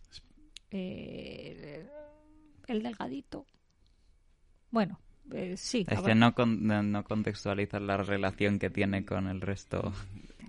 [0.70, 1.86] Eh,
[2.66, 3.46] el delgadito.
[4.70, 4.98] Bueno,
[5.32, 5.84] eh, sí.
[5.88, 9.92] Es que no, con- no, no contextualizas la relación que tiene con el resto.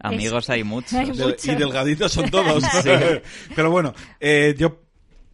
[0.02, 0.94] Amigos hay muchos.
[0.94, 2.64] Hay y delgaditos son todos.
[3.56, 4.82] Pero bueno, eh, yo...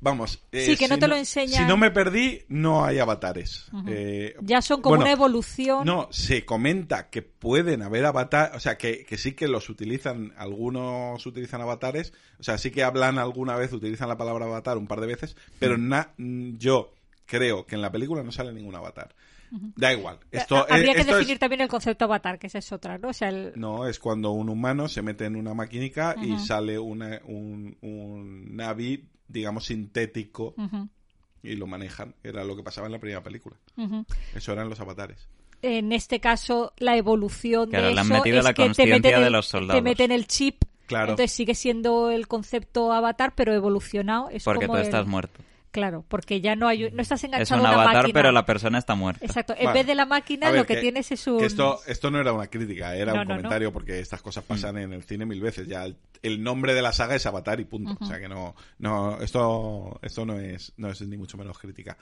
[0.03, 0.39] Vamos.
[0.51, 1.62] eh, Sí, que no si te lo enseñan.
[1.62, 3.68] Si no me perdí, no hay avatares.
[3.88, 5.86] Eh, Ya son como bueno, una evolución.
[5.86, 10.34] No, se comenta que pueden haber avatares, o sea, que, que sí que los utilizan,
[10.38, 14.88] algunos utilizan avatares, o sea, sí que hablan alguna vez, utilizan la palabra avatar un
[14.88, 16.91] par de veces, pero na- mm, yo
[17.28, 19.14] creo que en la película no sale ningún avatar.
[19.76, 20.18] Da igual.
[20.32, 22.97] Esto, Ha- Habría que esto es- definir también el concepto avatar, que esa es otra,
[22.97, 23.10] ¿no?
[23.10, 26.80] O sea, el- No, es cuando un humano se mete en una maquínica y sale
[26.80, 30.56] una, un, un Navi, digamos, sintético
[31.43, 32.16] y lo manejan.
[32.24, 33.58] Era lo que pasaba en la primera película.
[33.78, 34.06] ujú.
[34.36, 35.28] Eso eran los avatares.
[35.64, 38.68] en este caso la evolución Claro, de le han eso metido es la que te
[38.68, 39.78] consciencia meten el, de los soldados.
[39.78, 41.12] te meten el chip Claro.
[41.12, 45.39] entonces sigue siendo el concepto avatar pero evolucionado es Porque como tú el- estás muerto.
[45.72, 48.32] Claro porque ya no hay no estás Es enganchado un a una avatar, máquina pero
[48.32, 49.26] la persona está muerta.
[49.26, 51.80] exacto en vez de la máquina ver, lo que, que- tienes es un Que esto,
[51.88, 53.40] esto no era una crítica, era No, un no, no.
[53.42, 54.80] comentario porque estas cosas pasan Mm.
[54.80, 55.68] en el cine mil veces.
[55.68, 57.98] Ya el, el nombre de la saga es Avatar y punto.
[58.00, 61.98] O sea que no, no, esto, esto no es, no es ni mucho menos crítica.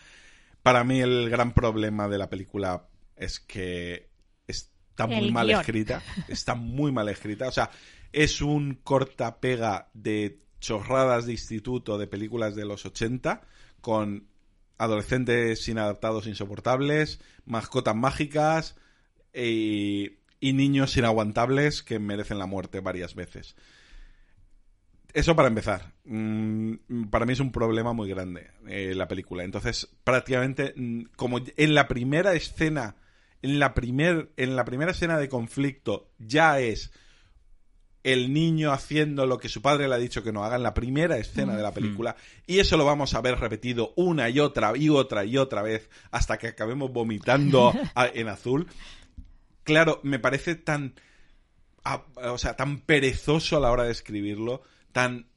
[0.63, 4.09] Para mí el gran problema de la película es que
[4.47, 5.59] está muy El mal guion.
[5.61, 6.01] escrita.
[6.27, 7.47] Está muy mal escrita.
[7.47, 7.69] O sea,
[8.11, 13.41] es un corta-pega de chorradas de instituto de películas de los 80
[13.81, 14.27] con
[14.77, 18.75] adolescentes inadaptados insoportables, mascotas mágicas
[19.33, 23.55] y, y niños inaguantables que merecen la muerte varias veces.
[25.13, 25.93] Eso para empezar.
[26.05, 29.43] Mm, para mí es un problema muy grande eh, la película.
[29.43, 32.95] Entonces, prácticamente, mm, como en la primera escena,
[33.41, 36.91] en la, primer, en la primera escena de conflicto ya es
[38.03, 40.73] el niño haciendo lo que su padre le ha dicho que no haga en la
[40.73, 42.15] primera escena de la película.
[42.47, 45.89] Y eso lo vamos a ver repetido una y otra y otra y otra vez
[46.11, 48.67] hasta que acabemos vomitando a- en azul.
[49.63, 50.93] Claro, me parece tan
[51.83, 55.27] a- o sea, tan perezoso a la hora de escribirlo, tan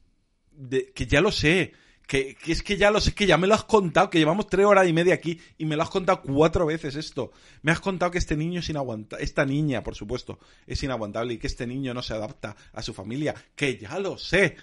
[0.51, 1.73] de- que ya lo sé,
[2.07, 4.47] que, que es que ya lo sé, que ya me lo has contado, que llevamos
[4.47, 7.31] tres horas y media aquí y me lo has contado cuatro veces esto.
[7.61, 11.37] Me has contado que este niño es inaguantable, esta niña, por supuesto, es inaguantable y
[11.37, 14.57] que este niño no se adapta a su familia, que ya lo sé.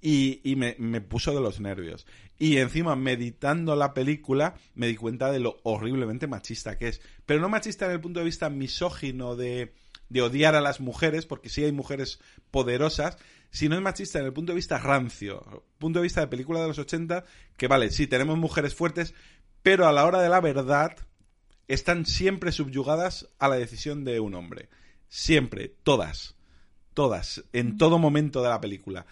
[0.00, 2.06] Y, y me, me puso de los nervios.
[2.38, 7.00] Y encima, meditando la película, me di cuenta de lo horriblemente machista que es.
[7.24, 9.72] Pero no machista en el punto de vista misógino de,
[10.08, 13.16] de odiar a las mujeres, porque sí hay mujeres poderosas,
[13.50, 15.64] sino es machista en el punto de vista rancio.
[15.78, 17.24] Punto de vista de película de los 80,
[17.56, 19.14] que vale, sí, tenemos mujeres fuertes,
[19.62, 20.96] pero a la hora de la verdad
[21.68, 24.68] están siempre subyugadas a la decisión de un hombre.
[25.08, 26.34] Siempre, todas.
[26.92, 29.06] Todas, en todo momento de la película.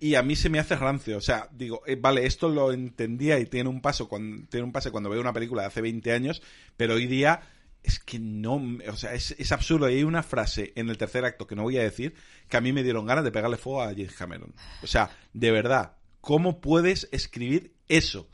[0.00, 1.16] Y a mí se me hace rancio.
[1.16, 4.72] O sea, digo, eh, vale, esto lo entendía y tiene un paso cuando, tiene un
[4.72, 6.42] pase cuando veo una película de hace 20 años,
[6.76, 7.40] pero hoy día
[7.82, 9.88] es que no, o sea, es, es absurdo.
[9.90, 12.14] Y hay una frase en el tercer acto que no voy a decir
[12.48, 14.54] que a mí me dieron ganas de pegarle fuego a James Cameron.
[14.82, 18.28] O sea, de verdad, ¿cómo puedes escribir eso?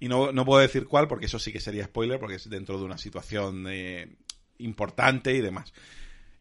[0.00, 2.78] Y no, no puedo decir cuál porque eso sí que sería spoiler porque es dentro
[2.78, 4.16] de una situación eh,
[4.58, 5.72] importante y demás.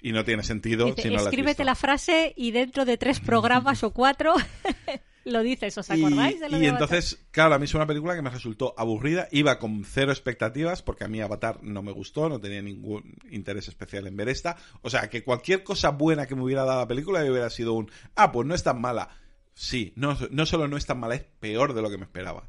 [0.01, 3.91] Y no tiene sentido si no escríbete la frase y dentro de tres programas o
[3.91, 4.35] cuatro
[5.28, 8.15] lo dices, ¿os acordáis de lo y de entonces, claro, a mí es una película
[8.15, 9.28] que me resultó aburrida.
[9.32, 13.67] Iba con cero expectativas porque a mí Avatar no me gustó, no tenía ningún interés
[13.67, 14.57] especial en ver esta.
[14.82, 17.91] O sea, que cualquier cosa buena que me hubiera dado la película hubiera sido un,
[18.15, 19.09] ah, pues no es tan mala.
[19.53, 22.47] Sí, no, no solo no es tan mala, es peor de lo que me esperaba.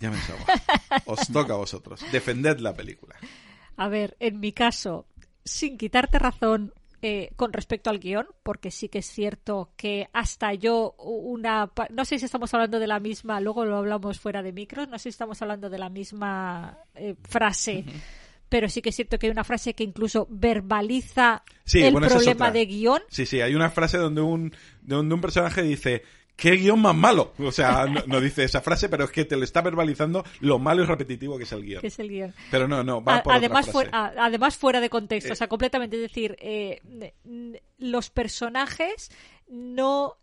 [0.00, 0.40] Ya me ensabo.
[1.06, 2.04] Os toca a vosotros.
[2.10, 3.16] Defended la película.
[3.76, 5.06] A ver, en mi caso,
[5.44, 6.72] sin quitarte razón
[7.04, 11.68] eh, con respecto al guion, porque sí que es cierto que hasta yo una...
[11.90, 14.98] No sé si estamos hablando de la misma, luego lo hablamos fuera de micros, no
[14.98, 17.84] sé si estamos hablando de la misma eh, frase.
[18.48, 22.06] Pero sí que es cierto que hay una frase que incluso verbaliza Sí, el bueno,
[22.06, 23.02] esa es problema de guion.
[23.08, 26.02] Sí, sí, hay una frase donde un, donde un personaje dice,
[26.36, 27.32] ¿qué guion más malo?
[27.38, 30.58] O sea, no, no dice esa frase, pero es que te lo está verbalizando lo
[30.58, 31.80] malo y repetitivo que es el guion.
[31.80, 32.34] que es el guion.
[32.50, 34.18] Pero no, no, va A- por además, otra fuera, frase.
[34.18, 35.32] a- además fuera de contexto, Eh.
[35.32, 35.96] o sea, completamente.
[35.96, 36.80] Es decir, eh,
[37.78, 39.10] los personajes
[39.48, 40.16] no,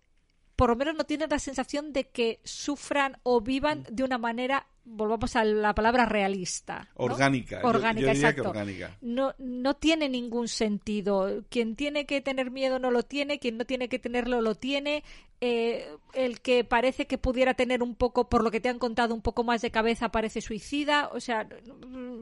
[0.60, 4.68] por lo menos no tienen la sensación de que sufran o vivan de una manera,
[4.84, 6.90] volvamos a la palabra realista.
[6.98, 7.06] ¿no?
[7.06, 7.62] Orgánica.
[7.64, 8.50] Orgánica, yo diría que exacto.
[8.50, 8.98] orgánica.
[9.00, 11.46] No, no tiene ningún sentido.
[11.48, 15.06] Quien tiene que tener miedo no lo tiene, quien no tiene que tenerlo lo tiene.
[15.40, 19.16] Eh, el que parece que pudiera tener un poco, por lo que te han contado,
[19.16, 21.08] un poco más de cabeza parece suicida.
[21.14, 21.46] O sea,
[21.88, 22.20] mm,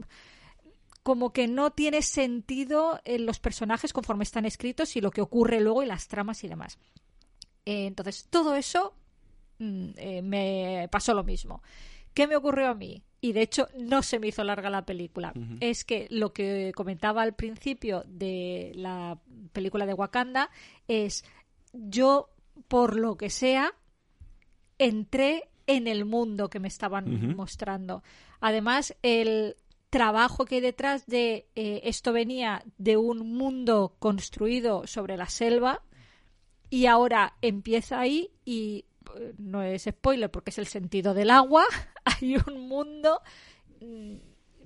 [1.02, 5.58] como que no tiene sentido en los personajes conforme están escritos y lo que ocurre
[5.58, 6.78] luego y las tramas y demás.
[7.68, 8.94] Eh, entonces, todo eso
[9.58, 11.62] mm, eh, me pasó lo mismo.
[12.14, 13.02] ¿Qué me ocurrió a mí?
[13.20, 15.34] Y de hecho no se me hizo larga la película.
[15.60, 19.18] Es que lo que comentaba al principio de la
[19.52, 20.48] película de Wakanda
[20.86, 21.26] es
[21.74, 22.30] yo,
[22.68, 23.74] por lo que sea,
[24.78, 28.02] entré en el mundo que me estaban mostrando.
[28.40, 29.56] Además, el
[29.90, 35.82] trabajo que hay detrás de eh, esto venía de un mundo construido sobre la selva
[36.70, 38.84] y ahora empieza ahí y
[39.16, 41.64] eh, no es spoiler porque es el sentido del agua.
[42.04, 43.20] Hay un mundo
[43.80, 44.16] mm,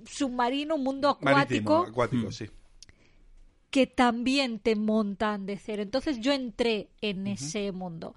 [0.05, 2.49] submarino, un mundo Marítimo, acuático acuático, sí.
[3.69, 5.81] que también te montan de cero.
[5.81, 8.15] Entonces yo entré en ese mundo.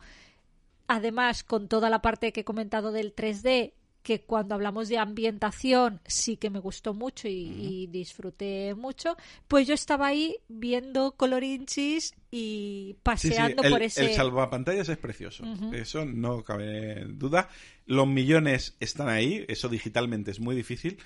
[0.89, 3.73] Además, con toda la parte que he comentado del 3D,
[4.07, 9.17] que cuando hablamos de ambientación sí que me gustó mucho y, y disfruté mucho,
[9.49, 14.05] pues yo estaba ahí viendo colorinchis y Sí, sí, paseando el, por ese...
[14.07, 15.43] el salvapantallas es precioso.
[15.73, 17.49] Eso no cabe duda.
[17.85, 19.45] Los millones están ahí.
[19.49, 20.99] Eso digitalmente es muy difícil.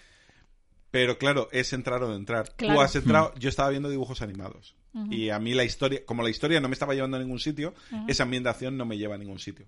[0.91, 2.49] Pero claro, es entrar o no entrar.
[2.51, 2.83] Tú Claro.
[2.83, 3.33] has entrado.
[3.39, 4.75] Yo estaba viendo dibujos animados.
[5.09, 7.73] Y a mí la historia, como la historia no me estaba llevando a ningún sitio,
[8.09, 9.65] esa ambientación no me lleva a ningún sitio.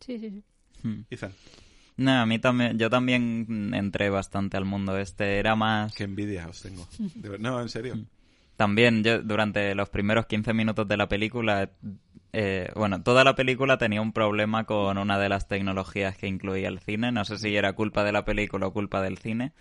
[0.00, 0.42] Sí, sí, sí.
[0.82, 1.04] Hmm.
[1.10, 1.32] Ethan,
[1.96, 5.94] No, a mí también, yo también entré bastante al mundo este, era más...
[5.94, 6.88] qué envidia os tengo.
[7.38, 7.94] No, en serio.
[8.56, 11.70] También yo durante los primeros 15 minutos de la película,
[12.32, 16.68] eh, bueno, toda la película tenía un problema con una de las tecnologías que incluía
[16.68, 19.52] el cine, no sé si era culpa de la película o culpa del cine.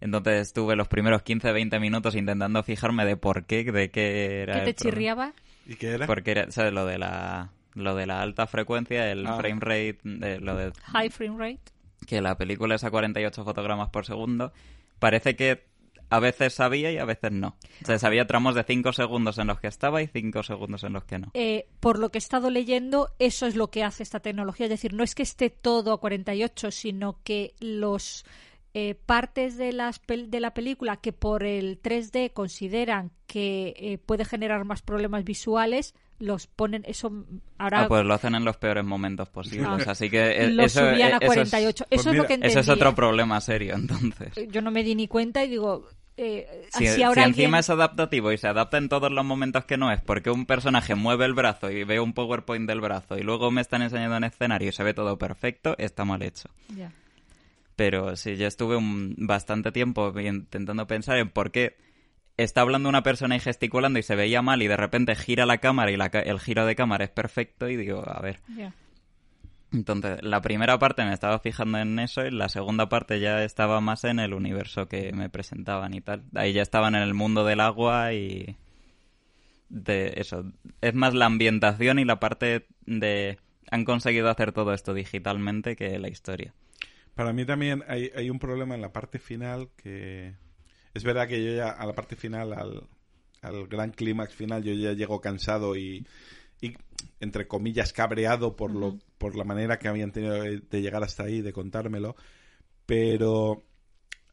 [0.00, 4.72] Entonces estuve los primeros 15-20 minutos intentando fijarme de por qué, de qué era ¿Qué
[4.72, 5.34] te chirriaba?
[5.66, 6.06] ¿Y qué era?
[6.06, 6.72] Porque era, ¿sabes?
[6.72, 9.36] Lo de la, lo de la alta frecuencia, el Ah.
[9.36, 11.60] frame rate, eh, lo de High frame rate.
[12.06, 14.52] Que la película es a 48 fotogramas por segundo,
[14.98, 15.66] parece que
[16.10, 17.56] a veces sabía y a veces no.
[17.82, 20.94] O sea, sabía tramos de 5 segundos en los que estaba y 5 segundos en
[20.94, 21.30] los que no.
[21.34, 24.66] Eh, por lo que he estado leyendo, eso es lo que hace esta tecnología.
[24.66, 28.24] Es decir, no es que esté todo a 48, sino que los
[28.72, 33.98] eh, partes de, las pel- de la película que por el 3D consideran que eh,
[33.98, 36.82] puede generar más problemas visuales, los ponen.
[36.86, 37.12] Eso
[37.58, 39.86] ahora Ah, pues lo hacen en los peores momentos posibles.
[39.86, 39.92] Ah.
[39.92, 41.84] Así que eh, lo eso, subían eh, eso es- 48.
[41.88, 42.60] pues lo que entendía.
[42.60, 44.32] Es otro problema serio, entonces.
[44.50, 45.88] Yo no me di ni cuenta y digo.
[46.16, 49.24] eh, Si, si si ahora alguien- encima es adaptativo y se adapta en todos los
[49.24, 52.80] momentos que no es, porque un personaje mueve el brazo y veo un PowerPoint del
[52.80, 56.22] brazo y luego me están enseñando en escenario y se ve todo perfecto, está mal
[56.22, 56.48] hecho.
[57.76, 61.76] Pero sí, yo estuve un, bastante tiempo intentando pensar en por qué
[62.38, 65.58] está hablando una persona y gesticulando y se veía mal y de repente gira la
[65.58, 68.40] cámara y la ca- el giro de cámara es perfecto y digo, a ver.
[69.70, 73.82] Entonces, la primera parte me estaba fijando en eso y la segunda parte ya estaba
[73.82, 76.22] más en el universo que me presentaban y tal.
[76.34, 78.56] Ahí ya estaban en el mundo del agua y
[79.68, 80.44] de eso.
[80.80, 83.38] Es más la ambientación y la parte de
[83.70, 86.54] han conseguido hacer todo esto digitalmente que la historia.
[87.14, 90.34] Para mí también hay, hay un problema en la parte final que...
[90.98, 92.82] Es verdad que yo ya a la parte final, al,
[93.40, 96.04] al gran clímax final, yo ya llego cansado y,
[96.60, 96.74] y,
[97.20, 101.40] entre comillas, cabreado por, lo, por la manera que habían tenido de llegar hasta ahí,
[101.40, 102.16] de contármelo.
[102.84, 103.64] Pero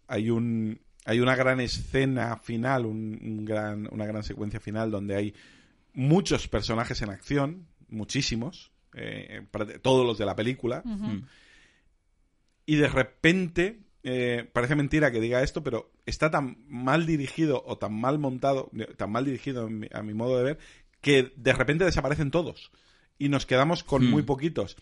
[0.07, 5.15] hay un hay una gran escena final, un, un gran, una gran secuencia final donde
[5.15, 5.35] hay
[5.93, 9.45] muchos personajes en acción, muchísimos, eh,
[9.83, 10.83] todos los de la película,
[12.65, 17.77] y de repente, eh, parece mentira que diga esto, pero está tan mal dirigido o
[17.79, 20.59] tan mal montado, tan mal dirigido en mi- a mi modo de ver,
[21.01, 22.71] que de repente desaparecen todos
[23.17, 24.09] y nos quedamos con Hmm.
[24.11, 24.77] muy poquitos.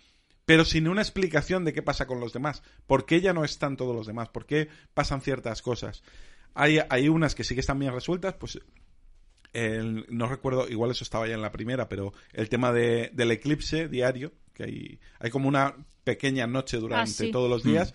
[0.45, 2.63] Pero sin una explicación de qué pasa con los demás.
[2.85, 4.27] ¿Por qué ya no están todos los demás?
[4.27, 6.03] ¿Por qué pasan ciertas cosas?
[6.53, 8.59] Hay, hay unas que sí que están bien resueltas, pues
[9.53, 13.31] el- no recuerdo, igual eso estaba ya en la primera, pero el tema de, del
[13.31, 17.31] eclipse diario, que hay, hay como una pequeña noche durante Ah, sí.
[17.31, 17.93] todos los días,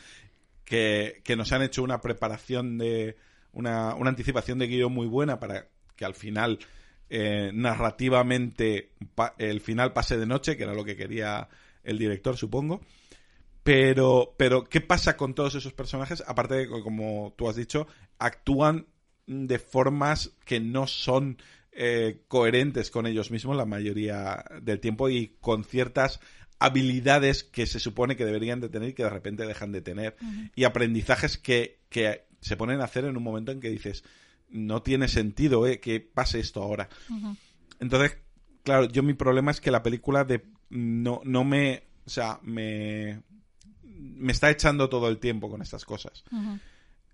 [0.69, 3.17] que, nos han hecho una preparación de,
[3.53, 6.59] una, una anticipación de guion muy buena para que al final,
[7.09, 8.93] eh, narrativamente,
[9.39, 11.49] el final pase de noche, que era lo que quería
[11.83, 12.83] el director, supongo.
[13.63, 16.23] Pero, pero, ¿qué pasa con todos esos personajes?
[16.27, 17.87] Aparte de que, como tú has dicho,
[18.19, 18.87] actúan
[19.27, 21.39] de formas que no son
[21.73, 26.21] eh, coherentes con ellos mismos la mayoría del tiempo y con ciertas
[26.59, 30.17] habilidades que se supone que deberían de tener y que de repente dejan de tener.
[30.55, 34.05] Y aprendizajes que, que se ponen a hacer en un momento en que dices,
[34.51, 36.89] no tiene sentido eh, que pase esto ahora.
[37.81, 38.19] Entonces,
[38.63, 43.23] claro, yo mi problema es que la película de no, no me, o sea, me,
[43.83, 46.25] me está echando todo el tiempo con estas cosas.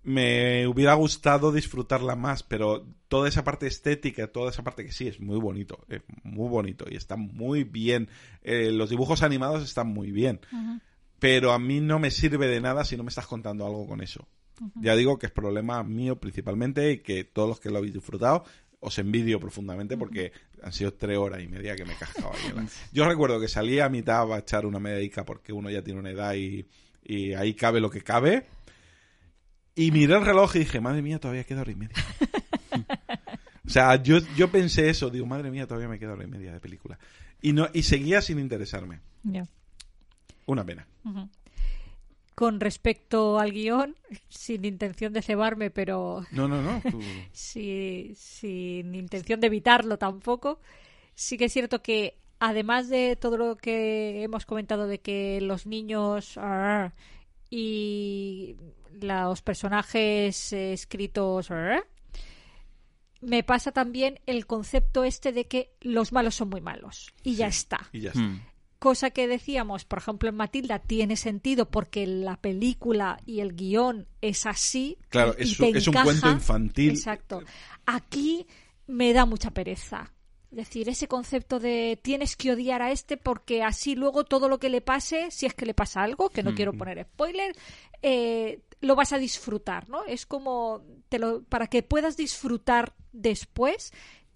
[0.05, 5.09] Me hubiera gustado disfrutarla más, pero toda esa parte estética, toda esa parte que sí
[5.09, 8.09] es muy bonito, es muy bonito y está muy bien.
[8.42, 10.40] Eh, los dibujos animados están muy bien,
[11.18, 14.02] pero a mí no me sirve de nada si no me estás contando algo con
[14.02, 14.28] eso.
[14.76, 18.44] Ya digo que es problema mío principalmente y que todos los que lo habéis disfrutado
[18.84, 20.32] os envidio profundamente porque
[20.62, 22.32] han sido tres horas y media que me he cascado
[22.92, 26.11] Yo recuerdo que salí a mitad a echar una medica porque uno ya tiene una
[26.11, 26.66] edad y,
[27.02, 28.46] y ahí cabe lo que cabe.
[29.77, 31.95] Y miré el reloj y dije, madre mía, todavía queda hora y media.
[33.66, 36.53] o sea, yo, yo pensé eso, digo, madre mía, todavía me queda hora y media
[36.53, 36.99] de película.
[37.43, 39.01] Y, no, y seguía sin interesarme.
[40.47, 40.87] Una pena.
[42.35, 43.97] Con respecto al guion,
[44.29, 46.81] sin intención de cebarme, pero No, no, no.
[46.91, 47.01] tú-
[47.33, 50.61] sí, sin intención de evitarlo tampoco,
[51.14, 55.66] sí que es cierto que además de todo lo que hemos comentado de que los
[55.66, 56.93] niños ah,
[57.57, 58.57] y
[59.00, 61.48] los personajes eh, escritos
[63.20, 67.46] me pasa también el concepto este de que los malos son muy malos y ya
[67.46, 67.88] está.
[67.92, 68.20] Y ya está.
[68.20, 68.40] Hmm.
[68.78, 74.07] Cosa que decíamos, por ejemplo, en Matilda tiene sentido porque la película y el guion
[74.20, 74.98] es así.
[75.09, 76.05] Claro, y es, te un- es un encaja.
[76.05, 76.90] cuento infantil.
[76.90, 77.42] Exacto.
[77.86, 78.46] Aquí
[78.86, 80.12] me da mucha pereza.
[80.55, 84.59] Es decir, ese concepto de tienes que odiar a este porque así luego todo lo
[84.61, 86.55] que le pase, si es que le pasa algo, que no Mm.
[86.55, 87.57] quiero poner spoiler,
[88.02, 90.05] eh, lo vas a disfrutar, ¿no?
[90.05, 93.92] Es como te lo, para que puedas disfrutar después,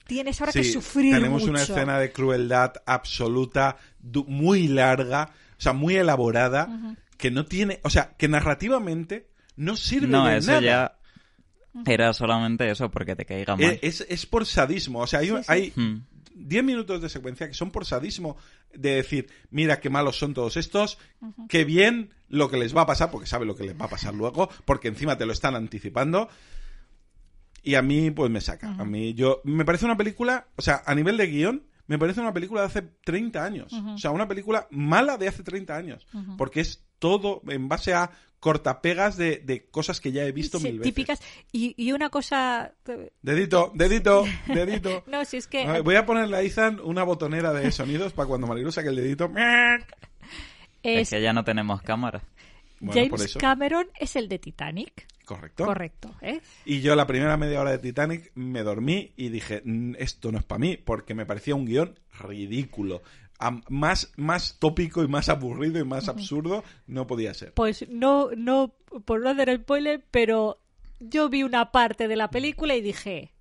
[0.08, 1.52] tienes ahora que sufrir tenemos mucho.
[1.52, 7.78] una escena de crueldad absoluta, du- muy larga, o sea, muy elaborada, que no tiene,
[7.84, 10.60] o sea, que narrativamente no sirve No, de eso nada.
[10.62, 10.97] ya
[11.87, 13.64] era solamente eso porque te caiga mal.
[13.64, 15.45] Eh, Es, es por sadismo, o sea, hay, Sí, sí.
[15.49, 16.03] hay Hmm.
[16.35, 18.37] 10 minutos de secuencia que son por sadismo
[18.72, 20.97] de decir, mira qué malos son todos estos,
[21.49, 23.91] qué bien lo que les va a pasar, porque sabe lo que les va a
[23.91, 26.29] pasar luego, porque encima te lo están anticipando.
[27.62, 28.68] Y a mí, pues me saca.
[28.79, 29.41] A mí, yo.
[29.45, 32.66] Me parece una película, o sea, a nivel de guion, me parece una película de
[32.68, 33.72] hace 30 años.
[33.72, 36.07] O sea, una película mala de hace 30 años.
[36.37, 40.64] Porque es todo en base a cortapegas de, de cosas que ya he visto Sí,
[40.68, 40.94] mil veces.
[40.94, 41.20] típicas.
[41.51, 42.72] Y, y una cosa.
[43.22, 45.03] Dedito, dedito, dedito.
[45.09, 45.64] No, si es que.
[45.64, 48.88] A ver, Voy a ponerle a Ethan una botonera de sonidos para cuando Marilu saque
[48.90, 49.30] el dedito.
[50.82, 52.22] Es es que ya no tenemos cámara.
[52.80, 53.40] Bueno, por James eso.
[53.40, 55.07] Cameron es el de Titanic.
[55.24, 55.66] Correcto.
[55.66, 56.40] Correcto, ¿eh?
[56.64, 60.38] Y yo la primera media hora de Titanic me dormí y dije, "Mm, esto no
[60.38, 63.03] es para mí, porque me parecía un guion ridículo.
[63.68, 67.53] Más, más tópico y más aburrido y más absurdo no podía ser.
[67.55, 68.74] Pues no, no,
[69.05, 70.61] por no hacer spoiler, pero
[71.01, 73.32] yo vi una parte de la película y dije,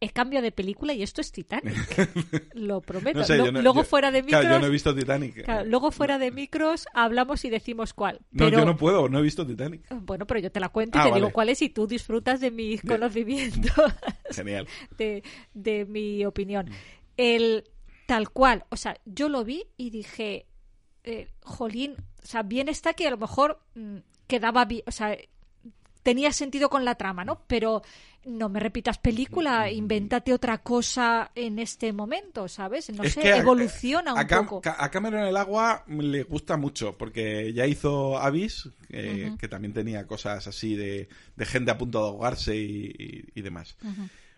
[0.00, 1.74] he cambio de película y esto es Titanic.
[2.54, 3.20] Lo prometo.
[3.20, 4.94] No sé, Lo- yo no- luego yo- fuera de micros, Claro, yo no he visto
[4.94, 5.44] Titanic.
[5.44, 8.20] claro, luego fuera de micros hablamos y decimos cuál.
[8.30, 9.86] No, yo no puedo, no he visto Titanic.
[10.02, 11.22] Bueno, pero yo te la cuento y Ah, te vale.
[11.22, 13.72] digo cuál es y tú disfrutas de mis conocimientos.
[14.30, 14.66] Genial.
[14.98, 15.22] de,
[15.54, 16.68] de mi opinión.
[17.16, 17.64] El
[18.06, 20.46] tal cual, o sea, yo lo vi y dije,
[21.04, 23.96] eh, jolín, o sea, bien está que a lo mejor mm,
[24.26, 25.16] quedaba bien, o sea,
[26.02, 27.42] tenía sentido con la trama, ¿no?
[27.46, 27.82] Pero
[28.26, 32.90] no me repitas película, invéntate otra cosa en este momento, ¿sabes?
[32.90, 34.62] No Es sé, que a- evoluciona un Cam- poco.
[34.78, 38.18] A Cameron el agua le gusta mucho porque ya hizo
[38.90, 43.24] eh, que también tenía cosas así de, de gente a punto de ahogarse y, y-
[43.34, 43.76] y demás.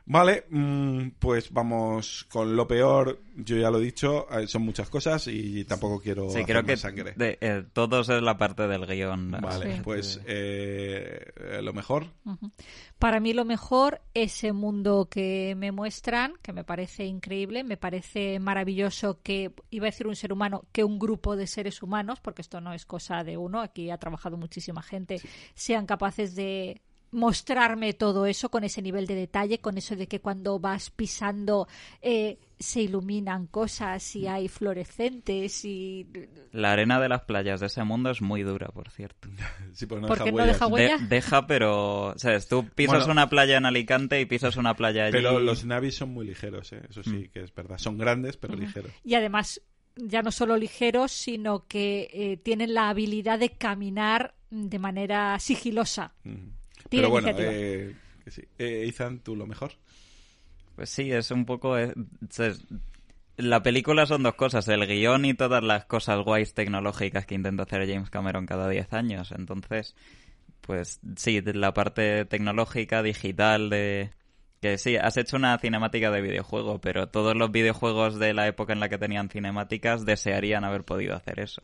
[0.08, 3.20] Vale, mm, pues vamos con lo peor.
[3.34, 6.64] Yo ya lo he dicho, eh, son muchas cosas y tampoco quiero Sí, hacer creo
[6.64, 7.12] que sangre.
[7.16, 9.32] de, eh, todos es la parte del guion.
[9.32, 9.80] Vale, Sí.
[9.82, 12.06] pues eh, eh, lo mejor.
[13.00, 18.38] Para mí lo mejor, ese mundo que me muestran, que me parece increíble, me parece
[18.38, 22.42] maravilloso que, iba a decir un ser humano, que un grupo de seres humanos, porque
[22.42, 25.20] esto no es cosa de uno, aquí ha trabajado muchísima gente,
[25.54, 26.80] sean capaces de
[27.16, 31.66] mostrarme todo eso con ese nivel de detalle, con eso de que cuando vas pisando
[32.02, 36.06] eh, se iluminan cosas y hay fluorescentes y...
[36.52, 39.28] La arena de las playas de ese mundo es muy dura, por cierto.
[39.72, 40.54] Sí, pues no ¿Por deja qué no huellas.
[40.54, 40.98] deja De- ¿Huella?
[41.08, 42.14] deja, pero...
[42.16, 42.48] ¿Sabes?
[42.48, 43.12] Tú pisas Bueno.
[43.12, 45.12] una playa en Alicante y pisas una playa allí...
[45.12, 46.82] Pero los navis son muy ligeros, ¿eh?
[46.90, 47.10] eso Mm.
[47.10, 47.78] sí que es verdad.
[47.78, 48.90] Son grandes, pero ligeros.
[49.04, 49.62] Y además,
[49.96, 56.12] ya no solo ligeros, sino que eh, tienen la habilidad de caminar de manera sigilosa.
[56.90, 58.42] Pero bueno, eh, que sí.
[58.58, 59.72] Eh, Ethan, tú lo mejor.
[60.74, 61.78] Pues sí, es un poco...
[61.78, 61.92] eh,
[62.30, 62.54] se-
[63.36, 67.64] La película son dos cosas, el guion y todas las cosas guays tecnológicas que intenta
[67.64, 69.32] hacer James Cameron cada 10 años.
[69.32, 69.94] Entonces,
[70.62, 74.10] pues sí, de la parte tecnológica, digital, de...
[74.62, 78.72] Que sí, has hecho una cinemática de videojuego, pero todos los videojuegos de la época
[78.72, 81.62] en la que tenían cinemáticas desearían haber podido hacer eso.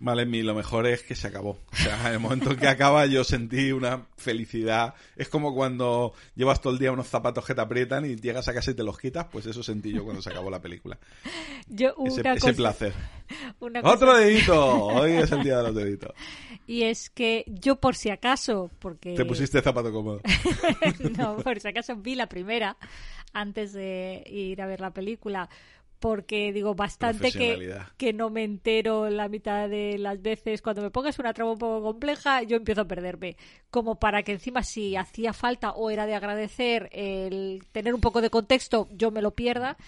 [0.00, 1.50] Vale, mi lo mejor es que se acabó.
[1.72, 4.94] O sea, en el momento en que acaba yo sentí una felicidad.
[5.16, 8.52] Es como cuando llevas todo el día unos zapatos que te aprietan y llegas a
[8.54, 10.98] casa y te los quitas, pues eso sentí yo cuando se acabó la película.
[11.68, 12.92] Yo, Ese, una ese cosa- placer.
[13.60, 14.84] una cosa- ¡Otro dedito!
[14.86, 16.12] Hoy es el día de los deditos.
[16.66, 19.12] Y es que yo, por si acaso, porque.
[19.14, 20.22] Te pusiste zapato cómodo.
[21.18, 22.78] no, por si acaso vi la primera
[23.34, 25.50] antes de ir a ver la película.
[26.04, 27.56] Porque digo, bastante que,
[27.96, 30.60] que no me entero la mitad de las veces.
[30.60, 33.38] Cuando me pongas una trama un poco compleja, yo empiezo a perderme.
[33.70, 38.20] Como para que encima, si hacía falta o era de agradecer el tener un poco
[38.20, 39.78] de contexto, yo me lo pierda.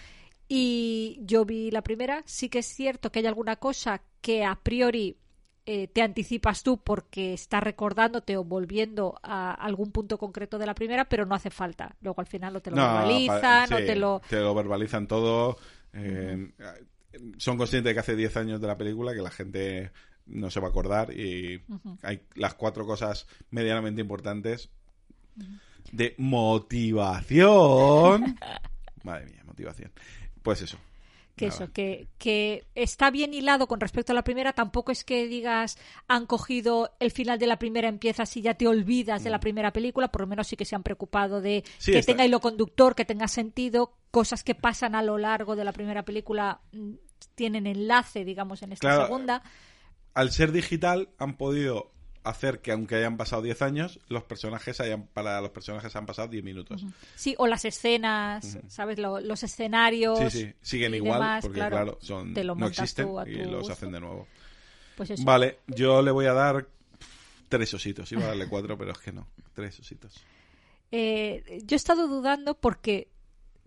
[0.47, 2.23] Y yo vi la primera.
[2.25, 5.17] Sí que es cierto que hay alguna cosa que a priori
[5.67, 10.73] eh, te anticipas tú porque estás recordándote o volviendo a algún punto concreto de la
[10.73, 11.95] primera, pero no hace falta.
[12.01, 14.21] Luego al final no te lo verbalizan, pa- no sí, te lo...
[14.29, 15.57] Te lo verbalizan todo.
[15.93, 16.51] Eh,
[17.37, 19.91] son conscientes de que hace 10 años de la película que la gente
[20.27, 21.61] no se va a acordar y
[22.03, 24.69] hay las cuatro cosas medianamente importantes
[25.91, 28.37] de motivación.
[29.03, 29.91] Madre mía, motivación.
[30.43, 30.77] Pues eso.
[31.35, 31.63] que Nada.
[31.63, 35.77] eso, que, que está bien hilado con respecto a la primera, tampoco es que digas
[36.07, 39.71] han cogido el final de la primera, empiezas y ya te olvidas de la primera
[39.71, 41.69] película, por lo menos sí que se han preocupado de Mm.
[41.77, 45.55] Sí, que está- tenga hilo conductor, que tenga sentido, cosas que pasan a lo largo
[45.55, 46.93] de la primera película mm,
[47.35, 49.05] tienen enlace, digamos, en esta Claro.
[49.05, 49.43] segunda.
[50.13, 51.91] Al ser digital han podido
[52.23, 56.27] hacer que aunque hayan pasado 10 años, los personajes hayan para los personajes han pasado
[56.27, 56.85] 10 minutos.
[57.15, 58.99] Sí, o las escenas, ¿sabes?
[58.99, 60.19] Lo- los escenarios.
[60.19, 63.59] Sí, sí, siguen igual demás, porque claro, son te lo no existen tú y los
[63.59, 63.73] gusto.
[63.73, 64.27] hacen de nuevo.
[64.97, 65.23] Pues eso.
[65.23, 66.67] Vale, yo le voy a dar
[67.47, 68.11] tres ositos.
[68.11, 69.27] Iba a darle cuatro, pero es que no.
[69.53, 70.13] Tres ositos.
[70.89, 73.09] Eh, yo he estado dudando porque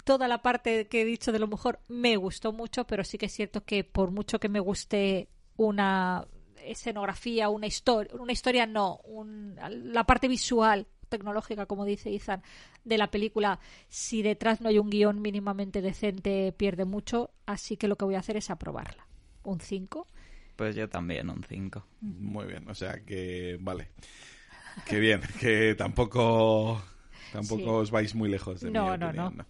[0.04, 3.26] toda la parte que he dicho de lo mejor me gustó mucho, pero sí que
[3.26, 6.26] es cierto que por mucho que me guste una
[6.64, 9.56] escenografía, una historia, una historia no, un-
[9.92, 12.42] la parte visual, tecnológica, como dice Ethan,
[12.84, 17.88] de la película, si detrás no hay un guion mínimamente decente, pierde mucho, así que
[17.88, 19.06] lo que voy a hacer es aprobarla.
[19.42, 20.06] Un 5.
[20.56, 21.84] Pues yo también, un 5.
[22.02, 23.88] Muy bien, o sea que vale.
[24.86, 26.80] Qué bien, que tampoco
[27.32, 27.68] tampoco Sí.
[27.68, 29.46] os vais muy lejos de No, mi no, opinión, no.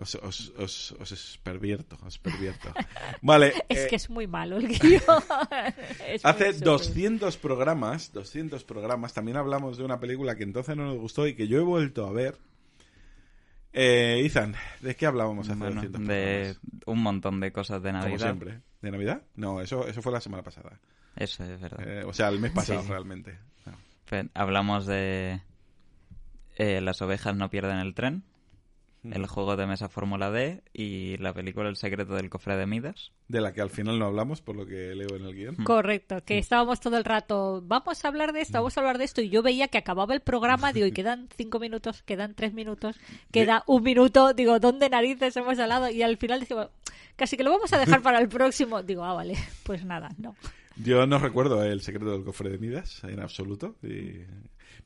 [0.00, 2.72] Os, os, os, os pervierto, os pervierto.
[3.22, 5.02] Vale, Es eh, que es muy malo el guion.
[6.24, 6.60] Hace súper.
[6.64, 11.34] 200 programas, 200 programas, también hablamos de una película que entonces no nos gustó y
[11.34, 12.38] que yo he vuelto a ver.
[13.72, 16.58] Eh, Ethan, ¿de qué hablábamos hace Bueno, 200 de programas?
[16.86, 18.18] un montón de cosas de Como Navidad.
[18.26, 18.60] siempre.
[18.82, 19.22] ¿De Navidad?
[19.36, 20.80] No, eso, eso fue la semana pasada.
[21.14, 21.86] Eso es verdad.
[21.86, 22.88] Eh, o sea, el mes pasado Sí.
[22.88, 23.38] realmente.
[23.66, 24.28] No.
[24.34, 25.40] Hablamos de
[26.56, 28.24] eh, Las ovejas no pierden el tren,
[29.02, 33.12] el juego de mesa Fórmula D y la película El secreto del cofre de Midas.
[33.28, 35.56] De la que al final no hablamos, por lo que leo en el guion.
[35.56, 39.04] Correcto, que estábamos todo el rato, vamos a hablar de esto, vamos a hablar de
[39.04, 42.52] esto, y yo veía que acababa el programa, digo, y quedan cinco minutos, quedan tres
[42.52, 42.96] minutos,
[43.32, 45.88] queda un minuto, digo, ¿dónde narices hemos hablado?
[45.88, 46.68] Y al final decimos,
[47.16, 48.82] casi que lo vamos a dejar para el próximo.
[48.82, 50.34] Digo, ah, vale, pues nada, no.
[50.76, 53.76] Yo no recuerdo el secreto del cofre de Midas en absoluto.
[53.82, 54.24] y-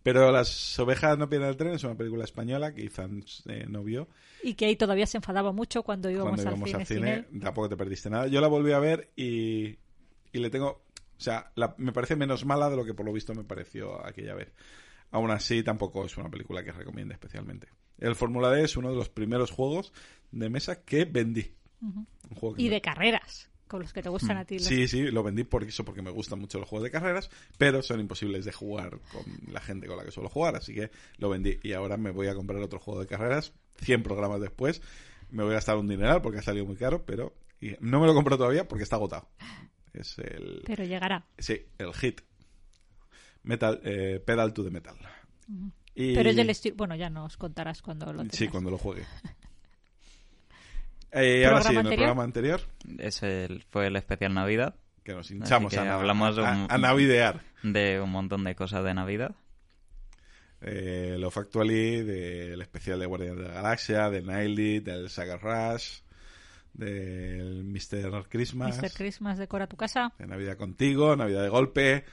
[0.03, 3.83] Pero Las ovejas no pierden el tren es una película española que Ethan eh, no
[3.83, 4.09] vio.
[4.43, 6.81] Y que ahí todavía se enfadaba mucho cuando íbamos, cuando al, íbamos cine,
[7.15, 8.27] al cine, tampoco te perdiste nada.
[8.27, 9.79] Yo la volví a ver y,
[10.33, 10.83] y le tengo...
[11.17, 14.05] O sea, la- me parece menos mala de lo que por lo visto me pareció
[14.05, 14.53] aquella vez.
[15.13, 17.69] Aún así, tampoco es una película que recomiende especialmente.
[17.99, 19.93] El Fórmula D es uno de los primeros juegos
[20.33, 21.55] de mesa que vendí.
[21.81, 24.57] Un juego que Y me- de carreras, con los que te gustan a ti.
[24.59, 27.31] los- Sí, sí, lo vendí por eso, porque me gustan mucho los juegos de carreras,
[27.59, 30.91] pero son imposibles de jugar con la gente con la que suelo jugar, así que
[31.19, 31.59] lo vendí.
[31.63, 33.53] Y ahora me voy a comprar otro juego de carreras,
[33.83, 34.83] 100 programas después.
[35.31, 38.07] Me voy a gastar un dineral porque ha salido muy caro, pero y no me
[38.07, 39.29] lo compro todavía porque está agotado.
[39.93, 41.27] Es el, Pero llegará.
[41.39, 42.21] sí, el hit.
[43.43, 44.97] Metal, eh, Pedal to the Metal.
[45.95, 46.77] Y- Pero es del estilo...
[46.77, 48.37] Bueno, ya nos contarás cuando lo tengas.
[48.37, 49.05] Sí, cuando lo juegue.
[51.15, 51.97] Eh, ahora sí, en ¿Programa el anterior?
[51.97, 52.61] programa anterior,
[52.99, 56.67] Ese el- fue el especial Navidad que nos hinchamos que a, hablamos de a- un-
[56.71, 57.41] a navidear.
[57.63, 59.35] de un montón de cosas de Navidad.
[60.67, 65.99] eh, Love Actually, del especial de Guardianes de la Galaxia, de Nightly, del Saga Rush,
[66.73, 68.27] del Mr.
[68.29, 68.91] Christmas, Mr.
[68.95, 70.13] Christmas decora tu casa.
[70.19, 72.05] de Navidad contigo, Navidad de golpe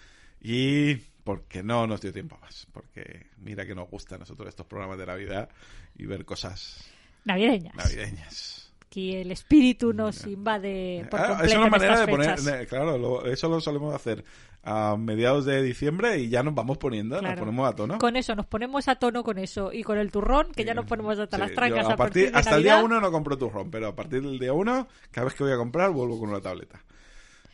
[0.41, 4.65] y porque no nos dio tiempo más, porque mira que nos gusta a nosotros estos
[4.65, 5.49] programas de Navidad
[5.95, 6.83] y ver cosas
[7.23, 7.75] Navideñas.
[7.75, 8.70] navideñas.
[8.91, 13.25] Aquí el espíritu nos invade por Ah, completo es una manera de poner, claro, lo-
[13.25, 14.21] eso lo solemos hacer
[14.63, 17.39] a mediados de diciembre y ya nos vamos poniendo, nos Claro.
[17.39, 17.97] ponemos a tono.
[17.99, 19.71] Con eso, nos ponemos a tono con eso.
[19.71, 22.31] Y con el turrón, que ya nos ponemos hasta Sí, las trancas yo a partir,
[22.33, 22.85] de hasta el día Navidad.
[22.85, 25.57] uno no compro turrón, pero a partir del día uno, cada vez que voy a
[25.57, 26.83] comprar, vuelvo con una tableta.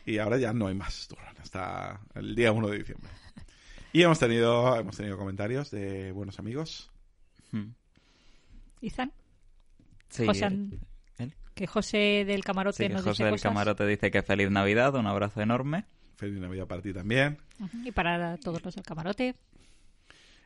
[0.07, 3.11] Y ahora ya no hay más turrón, hasta el día 1 de diciembre.
[3.93, 6.89] Y hemos tenido, hemos tenido comentarios de buenos amigos.
[7.51, 7.73] Hmm.
[8.81, 9.11] Izan,
[10.09, 10.23] Sí.
[10.23, 10.79] ¿él?
[11.57, 13.43] Que José del camarote Sí, que nos José dice del cosas.
[13.51, 15.83] Camarote dice que feliz Navidad, un abrazo enorme.
[16.15, 17.37] Feliz Navidad para ti también.
[17.83, 19.35] Y para todos los del camarote.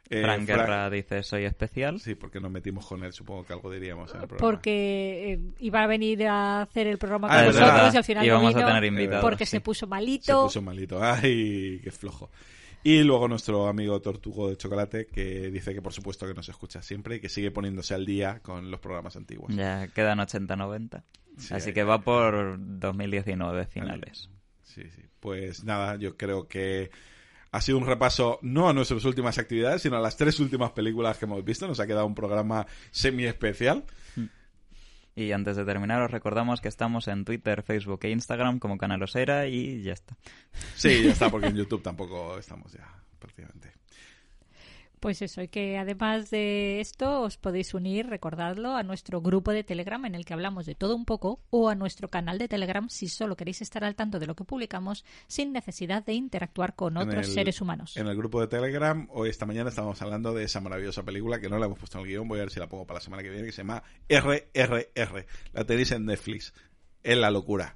[0.10, 2.00] Eh, Frank Fra- Guerra dice soy especial.
[2.02, 4.52] Sí, porque nos metimos con él, supongo que algo diríamos en el programa.
[4.52, 7.94] Porque eh, iba a venir a hacer el programa Ah, con nosotros verdad.
[7.94, 9.22] y al final Y no vamos a vino tener invitados.
[9.24, 9.52] porque sí.
[9.52, 10.44] se puso Se malito.
[10.44, 11.02] puso malito.
[11.02, 12.30] Ay, qué flojo.
[12.84, 16.82] Y luego nuestro amigo Tortugo de Chocolate, que dice que por supuesto que nos escucha
[16.82, 19.56] siempre y que sigue poniéndose al día con los programas antiguos.
[19.56, 21.04] Ya quedan 80-90.
[21.38, 24.30] Sí, Así que va por 2019 finales.
[24.64, 25.04] Sí, sí.
[25.20, 26.90] Pues nada, yo creo que
[27.52, 31.18] ha sido un repaso no a nuestras últimas actividades, sino a las tres últimas películas
[31.18, 31.68] que hemos visto.
[31.68, 33.84] Nos ha quedado un programa semi especial.
[35.22, 39.48] Y antes de terminar, os recordamos que estamos en Twitter, Facebook e Instagram como Canalosera
[39.48, 40.18] y ya está.
[40.76, 42.88] Sí, ya está, porque en YouTube tampoco estamos ya,
[43.20, 43.72] prácticamente.
[45.02, 49.64] Pues eso, y que además de esto os podéis unir, recordadlo, a nuestro grupo de
[49.64, 52.88] Telegram en el que hablamos de todo un poco o a nuestro canal de Telegram
[52.88, 56.98] si solo queréis estar al tanto de lo que publicamos sin necesidad de interactuar con
[56.98, 57.98] otros el- seres humanos.
[57.98, 61.50] En el grupo de Telegram, hoy esta mañana estábamos hablando de esa maravillosa película que
[61.50, 63.04] no la hemos puesto en el guion, voy a ver si la pongo para la
[63.04, 65.26] semana que viene, que se llama RRR.
[65.54, 66.54] La tenéis en Netflix.
[67.02, 67.76] Es la locura.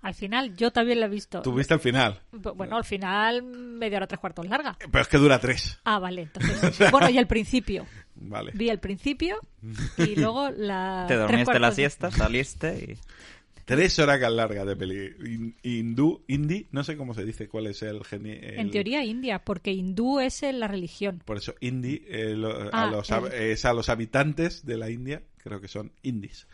[0.00, 1.42] Al final, yo también la he visto.
[1.42, 4.76] Tuviste el final, Bueno, al final, media hora, tres cuartos larga.
[4.90, 5.78] pero es que dura tres.
[5.84, 6.90] Ah, vale, entonces.
[6.92, 7.84] bueno, y el principio.
[8.14, 8.52] Vale.
[8.54, 9.38] Vi el principio
[9.96, 11.04] y luego la.
[11.08, 12.98] Te dormiste la siesta, saliste y...
[13.64, 15.14] Tres horas largas de peli.
[15.30, 19.04] In- hindú, indie, no sé cómo se dice cuál es el geni- el- En teoría,
[19.04, 21.22] India, porque hindú es la religión.
[21.26, 24.88] Por eso, indie, eh, lo- a Ah, los, el- es a los habitantes de la
[24.88, 26.46] India, creo que son indies.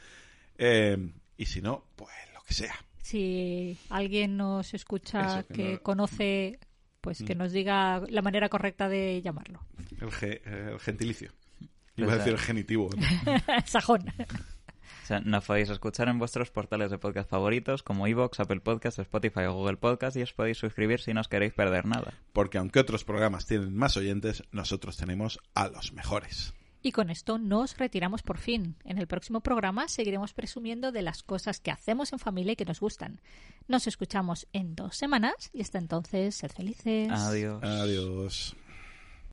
[0.59, 0.97] Eh,
[1.37, 2.75] y si no, pues lo que sea.
[3.05, 6.59] Si alguien nos escucha Eso, que que no- conoce,
[7.02, 7.39] pues que Mm.
[7.39, 9.60] nos diga la manera correcta de llamarlo.
[10.01, 11.31] El, ge- el gentilicio.
[11.59, 12.89] Pues, Iba a decir el genitivo.
[12.97, 13.02] ¿no?
[13.66, 14.06] Sajón.
[14.09, 18.98] O sea, nos podéis escuchar en vuestros portales de podcast favoritos como iVoox, Apple Podcast,
[19.01, 22.14] Spotify o Google Podcast y os podéis suscribir si no os queréis perder nada.
[22.32, 26.55] Porque aunque otros programas tienen más oyentes, nosotros tenemos a los mejores.
[26.86, 28.77] Y con esto nos retiramos por fin.
[28.85, 32.66] En el próximo programa seguiremos presumiendo de las cosas que hacemos en familia y que
[32.66, 33.23] nos gustan.
[33.69, 37.11] Nos escuchamos en dos semanas y hasta entonces, sed felices.
[37.11, 37.62] Adiós.
[37.65, 38.55] Adiós.